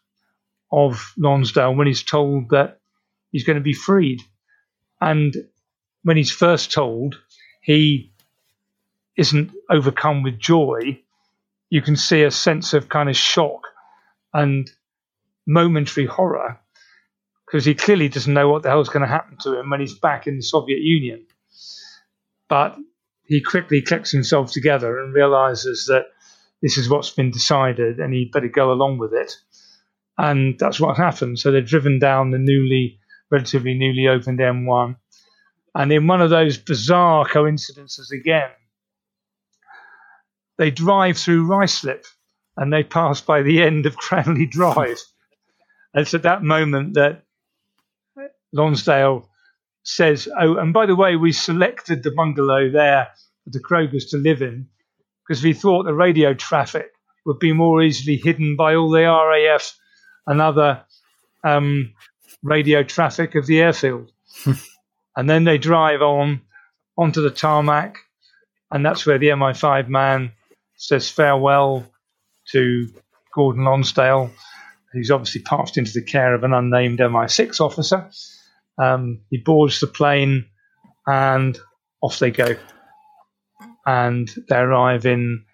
[0.72, 2.80] of Lonsdale when he's told that
[3.36, 4.22] he's going to be freed.
[5.02, 5.36] And
[6.04, 7.18] when he's first told,
[7.62, 8.14] he
[9.18, 11.02] isn't overcome with joy.
[11.70, 13.60] You can see a sense of kind of shock
[14.34, 14.72] and
[15.46, 16.62] momentary horror
[17.46, 20.00] because he clearly doesn't know what the hell's going to happen to him when he's
[20.00, 21.26] back in the Soviet Union.
[22.48, 22.78] But
[23.26, 26.06] he quickly collects himself together and realizes that
[26.62, 29.34] this is what's been decided and he'd better go along with it.
[30.18, 31.38] And that's what happened.
[31.38, 34.96] So they're driven down the newly, relatively newly opened M1.
[35.74, 38.50] And in one of those bizarre coincidences again,
[40.58, 42.06] they drive through Ruislip
[42.56, 44.98] and they pass by the end of Cranley Drive.
[45.94, 47.24] and it's at that moment that
[48.54, 49.28] Lonsdale
[49.84, 53.10] says, Oh, and by the way, we selected the bungalow there
[53.44, 54.68] for the Krogers to live in
[55.28, 56.92] because we thought the radio traffic
[57.26, 59.78] would be more easily hidden by all the RAF
[60.28, 60.86] and other
[61.44, 61.94] um,
[62.44, 64.12] radio traffic of the airfield.
[65.16, 66.42] and then they drive on
[66.98, 67.98] onto the tarmac,
[68.72, 70.32] and that's where the MI5 man
[70.78, 71.86] says farewell
[72.52, 72.88] to
[73.34, 74.32] Gordon Lonsdale,
[74.94, 78.10] who's obviously passed into the care of an unnamed MI6 officer.
[78.78, 80.46] Um, he boards the plane
[81.06, 81.58] and
[82.02, 82.56] off they go.
[83.86, 85.46] And they arrive in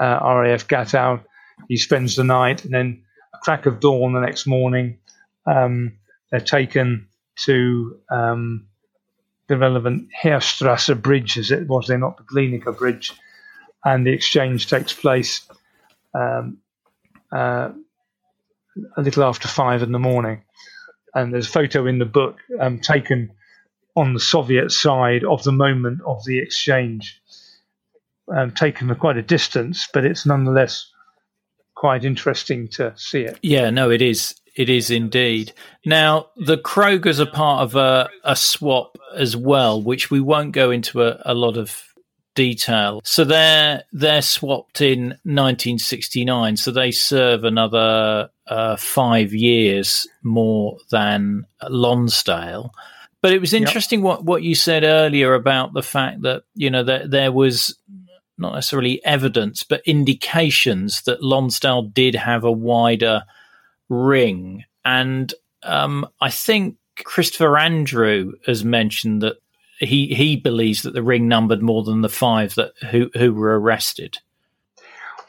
[0.00, 1.20] uh, RAF Gatow.
[1.68, 3.02] He spends the night, and then
[3.34, 4.98] a crack of dawn the next morning,
[5.46, 5.98] um,
[6.30, 7.08] they're taken
[7.44, 8.66] to um,
[9.46, 13.12] the relevant Heerstrasse Bridge, as it was then, not the Glienicke Bridge,
[13.84, 15.48] and the exchange takes place
[16.14, 16.58] um,
[17.32, 17.70] uh,
[18.96, 20.42] a little after five in the morning
[21.14, 23.30] and there's a photo in the book um, taken
[23.96, 27.20] on the Soviet side of the moment of the exchange,
[28.34, 30.90] um, taken at quite a distance, but it's nonetheless
[31.74, 33.38] quite interesting to see it.
[33.42, 34.34] Yeah, no, it is.
[34.58, 35.52] It is indeed.
[35.86, 40.72] Now, the Krogers are part of a, a swap as well, which we won't go
[40.72, 41.80] into a, a lot of
[42.34, 43.00] detail.
[43.04, 46.56] So they're they're swapped in 1969.
[46.56, 52.72] So they serve another uh, five years more than Lonsdale.
[53.22, 54.06] But it was interesting yep.
[54.06, 57.78] what, what you said earlier about the fact that you know that there was
[58.36, 63.22] not necessarily evidence, but indications that Lonsdale did have a wider
[63.88, 64.64] ring.
[64.84, 65.32] And
[65.62, 69.36] um, I think Christopher Andrew has mentioned that
[69.78, 73.58] he he believes that the ring numbered more than the five that who who were
[73.58, 74.18] arrested.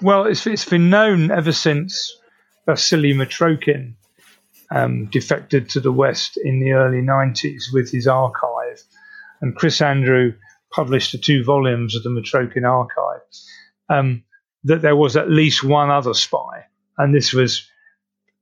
[0.01, 2.17] Well, it's it's been known ever since
[2.65, 3.93] Vasily Mitrokhin
[4.71, 8.81] um, defected to the West in the early '90s with his archive,
[9.41, 10.33] and Chris Andrew
[10.71, 13.21] published the two volumes of the Mitrokhin archive.
[13.89, 14.23] Um,
[14.65, 16.65] that there was at least one other spy,
[16.97, 17.68] and this was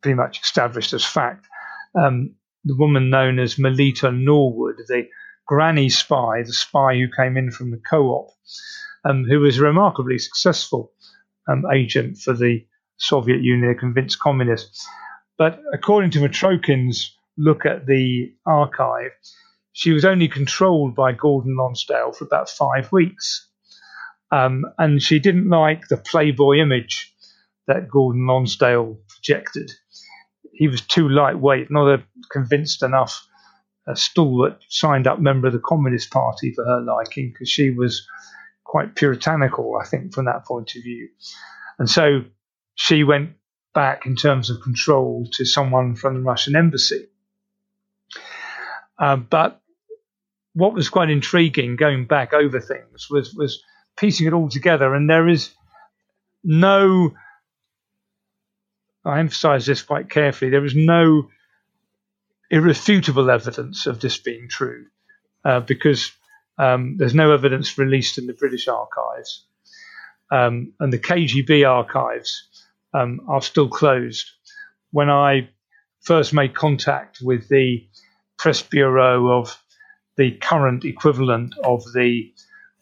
[0.07, 1.45] pretty much established as fact.
[1.93, 5.09] Um, the woman known as Melita Norwood, the
[5.45, 8.29] granny spy, the spy who came in from the co-op,
[9.03, 10.93] um, who was a remarkably successful
[11.49, 12.65] um, agent for the
[12.95, 14.81] Soviet Union, convinced communist.
[15.37, 19.11] But according to Mitrokhin's look at the archive,
[19.73, 23.45] she was only controlled by Gordon Lonsdale for about five weeks.
[24.31, 27.13] Um, and she didn't like the playboy image
[27.67, 29.69] that Gordon Lonsdale projected.
[30.57, 33.25] He was too lightweight, not a convinced enough
[33.87, 38.05] a stalwart, signed up member of the Communist Party for her liking because she was
[38.65, 41.07] quite puritanical, I think, from that point of view.
[41.79, 42.23] And so
[42.75, 43.31] she went
[43.73, 47.07] back in terms of control to someone from the Russian embassy.
[48.99, 49.61] Uh, but
[50.53, 53.63] what was quite intriguing going back over things was was
[53.95, 55.51] piecing it all together, and there is
[56.43, 57.13] no.
[59.07, 60.51] I emphasize this quite carefully.
[60.51, 61.29] There is no
[62.49, 64.85] irrefutable evidence of this being true
[65.43, 66.11] uh, because
[66.57, 69.45] um, there's no evidence released in the British archives.
[70.31, 72.47] Um, and the KGB archives
[72.93, 74.29] um, are still closed.
[74.91, 75.49] When I
[76.01, 77.87] first made contact with the
[78.37, 79.61] press bureau of
[80.15, 82.33] the current equivalent of the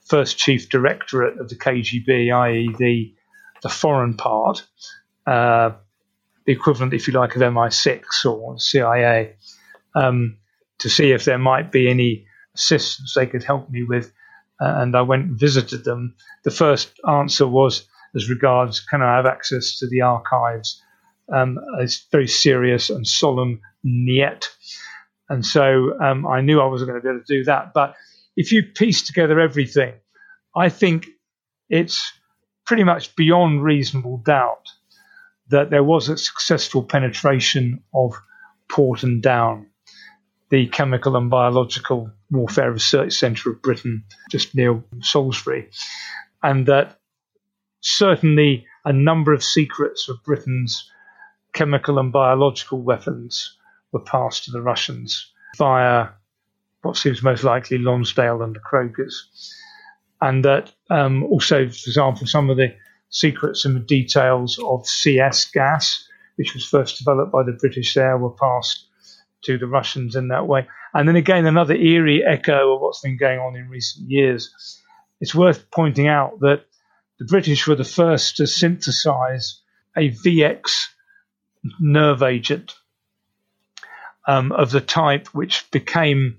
[0.06, 3.14] first chief directorate of the KGB, i.e., the
[3.62, 4.64] the foreign part,
[5.26, 5.72] uh,
[6.46, 9.36] the equivalent, if you like, of MI6 or CIA,
[9.96, 10.38] um,
[10.80, 14.12] to see if there might be any assistance they could help me with.
[14.62, 16.16] Uh, and I went and visited them.
[16.44, 20.82] The first answer was, as regards, can I have access to the archives?
[21.34, 24.48] Um, it's very serious and solemn, niet.
[25.28, 27.74] And so um, I knew I wasn't going to be able to do that.
[27.74, 27.96] But
[28.38, 29.94] if you piece together everything,
[30.56, 31.08] I think
[31.70, 32.14] it's
[32.66, 34.70] pretty much beyond reasonable doubt
[35.50, 38.14] that there was a successful penetration of
[38.70, 39.68] Porton Down,
[40.50, 45.70] the chemical and biological warfare research centre of Britain, just near Salisbury,
[46.42, 47.00] and that
[47.82, 50.90] certainly a number of secrets of Britain's
[51.54, 53.58] chemical and biological weapons
[53.92, 56.10] were passed to the Russians via
[56.82, 59.14] what seems most likely Lonsdale and the Krogers.
[60.22, 62.76] And that um, also, for example, some of the
[63.10, 68.18] secrets and the details of CS gas, which was first developed by the British there,
[68.18, 68.88] were passed
[69.44, 70.68] to the Russians in that way.
[70.94, 74.82] And then again, another eerie echo of what's been going on in recent years.
[75.22, 76.66] It's worth pointing out that
[77.20, 79.62] the British were the first to synthesize
[79.96, 80.88] a VX
[81.80, 82.76] nerve agent
[84.28, 86.38] um, of the type which became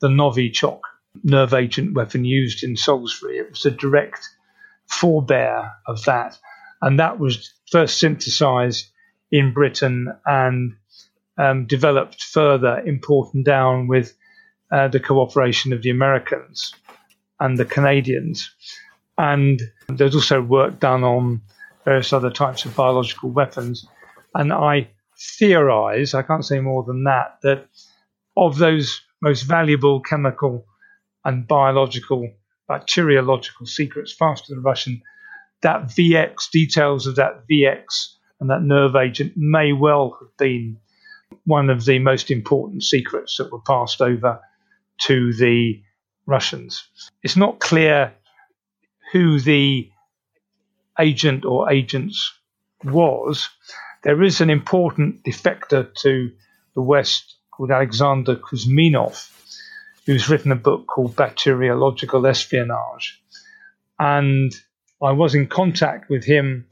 [0.00, 0.80] the Novichok
[1.22, 3.38] nerve agent weapon used in Salisbury.
[3.38, 4.28] It was a direct
[4.90, 6.38] forebear of that,
[6.82, 8.86] and that was first synthesized
[9.30, 10.74] in Britain and
[11.38, 14.16] um, developed further in Porton Down with
[14.70, 16.72] uh, the cooperation of the Americans
[17.40, 18.50] and the Canadians.
[19.18, 21.42] And there's also work done on
[21.84, 23.86] various other types of biological weapons.
[24.34, 24.88] And I
[25.38, 27.68] theorize, I can't say more than that, that
[28.36, 30.66] of those most valuable chemical
[31.24, 32.30] and biological,
[32.68, 35.02] bacteriological secrets faster than Russian,
[35.62, 40.78] that VX, details of that VX and that nerve agent may well have been
[41.44, 44.40] one of the most important secrets that were passed over
[44.98, 45.80] to the
[46.26, 46.88] Russians.
[47.22, 48.12] It's not clear
[49.12, 49.90] who the
[50.98, 52.32] agent or agents
[52.84, 53.48] was.
[54.02, 56.32] There is an important defector to
[56.74, 59.30] the West called Alexander Kouzminov,
[60.06, 63.20] who's written a book called Bacteriological Espionage.
[63.98, 64.52] And
[65.02, 66.66] I was in contact with him,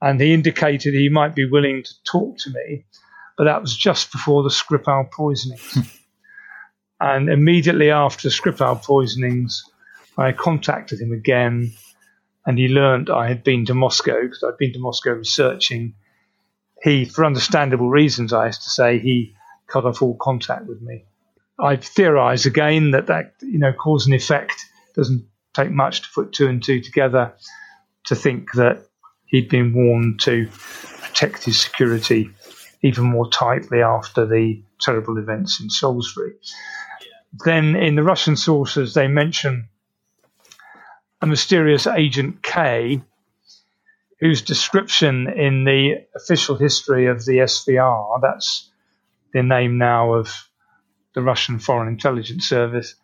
[0.00, 2.86] and he indicated he might be willing to talk to me,
[3.36, 6.00] but that was just before the Skripal poisonings.
[7.00, 9.62] and immediately after the Skripal poisonings,
[10.16, 11.72] I contacted him again,
[12.46, 15.94] and he learned I had been to Moscow because I'd been to Moscow researching.
[16.82, 19.34] He, for understandable reasons, I have to say, he
[19.66, 21.04] cut off all contact with me.
[21.58, 24.54] I theorise again that that you know cause and effect
[24.94, 27.34] doesn't take much to put two and two together
[28.04, 28.86] to think that
[29.26, 30.48] he'd been warned to
[31.00, 32.30] protect his security
[32.82, 36.34] even more tightly after the terrible events in Salisbury.
[37.44, 39.68] Then in the Russian sources, they mention
[41.22, 43.00] a mysterious Agent K,
[44.20, 48.70] whose description in the official history of the SVR, that's
[49.32, 50.46] the name now of
[51.14, 52.94] the Russian Foreign Intelligence Service,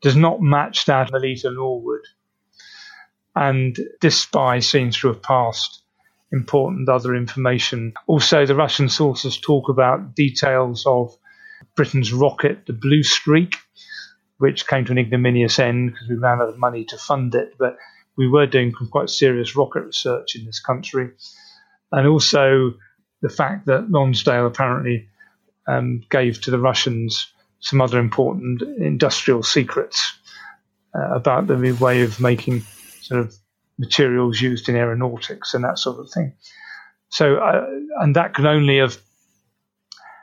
[0.00, 2.04] does not match that of Melita Norwood.
[3.34, 5.82] And this spy seems to have passed
[6.32, 7.94] important other information.
[8.06, 11.16] Also, the Russian sources talk about details of
[11.74, 13.56] Britain's rocket, the Blue Streak,
[14.38, 17.54] which came to an ignominious end because we ran out of money to fund it.
[17.58, 17.76] But
[18.16, 21.10] we were doing quite serious rocket research in this country.
[21.90, 22.74] And also
[23.22, 25.08] the fact that Lonsdale apparently
[25.66, 30.18] um, gave to the Russians some other important industrial secrets
[30.94, 32.60] uh, about the way of making
[33.02, 33.34] sort of
[33.78, 36.34] materials used in aeronautics and that sort of thing.
[37.10, 37.66] So, uh,
[38.00, 38.98] and that could only have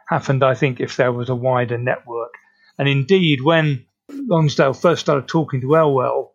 [0.07, 2.33] happened, I think, if there was a wider network.
[2.77, 6.33] And indeed, when Lonsdale first started talking to Elwell,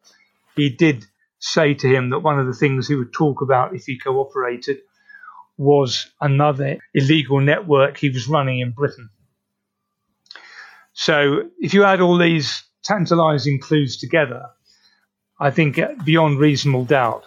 [0.56, 1.06] he did
[1.38, 4.78] say to him that one of the things he would talk about if he cooperated
[5.56, 9.10] was another illegal network he was running in Britain.
[10.92, 14.42] So if you add all these tantalizing clues together,
[15.38, 17.26] I think beyond reasonable doubt,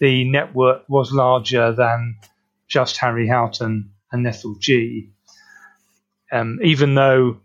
[0.00, 2.16] the network was larger than
[2.68, 5.10] just Harry Houghton and Ethel Gee.
[6.32, 7.40] Um, even though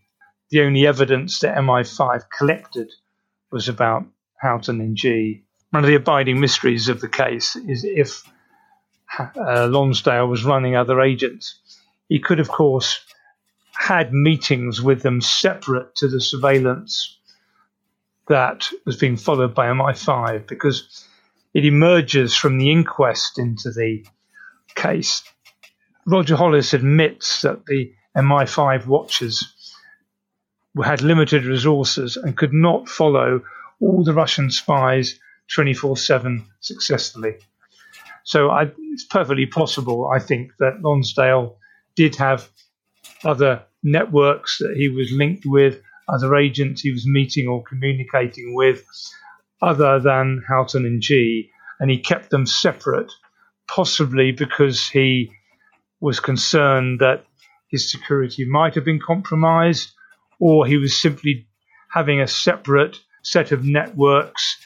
[0.49, 2.91] the only evidence that MI5 collected
[3.51, 4.05] was about
[4.41, 5.43] Houghton and Gee.
[5.71, 8.23] One of the abiding mysteries of the case is if
[9.17, 11.59] uh, Lonsdale was running other agents.
[12.07, 12.99] He could, of course,
[13.79, 17.17] had meetings with them separate to the surveillance
[18.27, 21.07] that was being followed by MI5 because
[21.53, 24.05] it emerges from the inquest into the
[24.75, 25.23] case.
[26.05, 29.73] Roger Hollis admits that the MI5 watchers
[30.83, 33.41] had limited resources and could not follow
[33.79, 37.35] all the Russian spies 24 7 successfully.
[38.25, 41.55] So I, it's perfectly possible, I think, that Lonsdale
[41.95, 42.49] did have
[43.23, 48.83] other networks that he was linked with, other agents he was meeting or communicating with.
[49.61, 51.49] other than Houghton and Gee.
[51.79, 53.11] and he kept them separate,
[53.67, 55.31] possibly because he
[56.01, 57.25] was concerned that
[57.69, 59.91] his security might have been compromised,
[60.39, 61.47] or he was simply
[61.91, 64.57] having a separate set of networks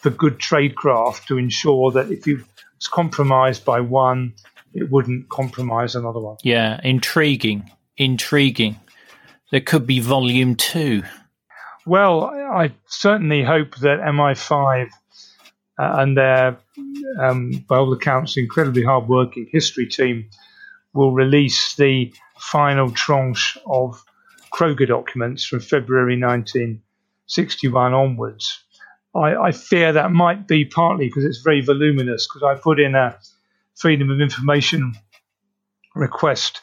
[0.00, 4.34] for good tradecraft to ensure that if he was compromised by one,
[4.74, 6.36] it wouldn't compromise another one.
[6.42, 7.70] Yeah, intriguing,
[8.00, 8.80] intriguing.
[9.52, 11.02] There could be volume two.
[11.86, 14.88] Well, I certainly hope that MI5 uh,
[15.78, 16.58] and their,
[17.20, 20.30] um, by all accounts, incredibly hard-working history team
[20.94, 24.02] will release the final tranche of
[24.52, 28.64] Kroger documents from February 1961 onwards.
[29.14, 32.94] I, I fear that might be partly because it's very voluminous, because I put in
[32.94, 33.18] a
[33.76, 34.94] Freedom of Information
[35.94, 36.60] request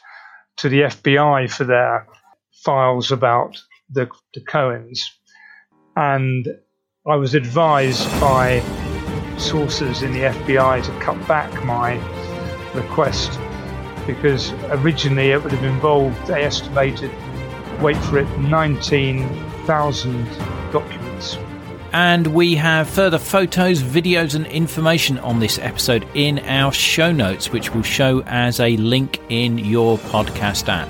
[0.58, 2.06] to the FBI for their
[2.64, 3.56] files about
[3.90, 5.00] the, the Cohens.
[5.96, 6.46] And
[7.06, 8.60] I was advised by
[9.38, 11.94] sources in the FBI to cut back my
[12.74, 13.38] request
[14.06, 17.10] because originally it would have involved, they estimated,
[17.80, 20.24] wait for it, 19,000
[20.72, 21.38] documents.
[21.92, 27.50] And we have further photos, videos, and information on this episode in our show notes,
[27.50, 30.88] which will show as a link in your podcast app.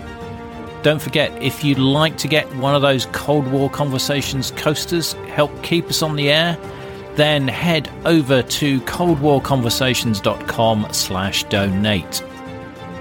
[0.83, 5.63] Don't forget, if you'd like to get one of those Cold War Conversations coasters, help
[5.63, 6.59] keep us on the air,
[7.15, 12.23] then head over to coldwarconversations.com slash donate.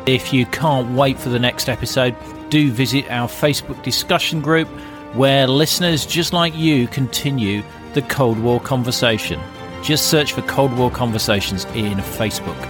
[0.06, 2.16] If you can't wait for the next episode,
[2.50, 4.68] do visit our Facebook discussion group
[5.14, 7.64] where listeners just like you continue
[7.98, 9.40] the Cold War conversation.
[9.82, 12.62] Just search for Cold War Conversations in Facebook.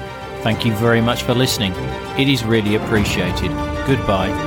[0.41, 1.73] Thank you very much for listening.
[2.17, 3.51] It is really appreciated.
[3.85, 4.46] Goodbye.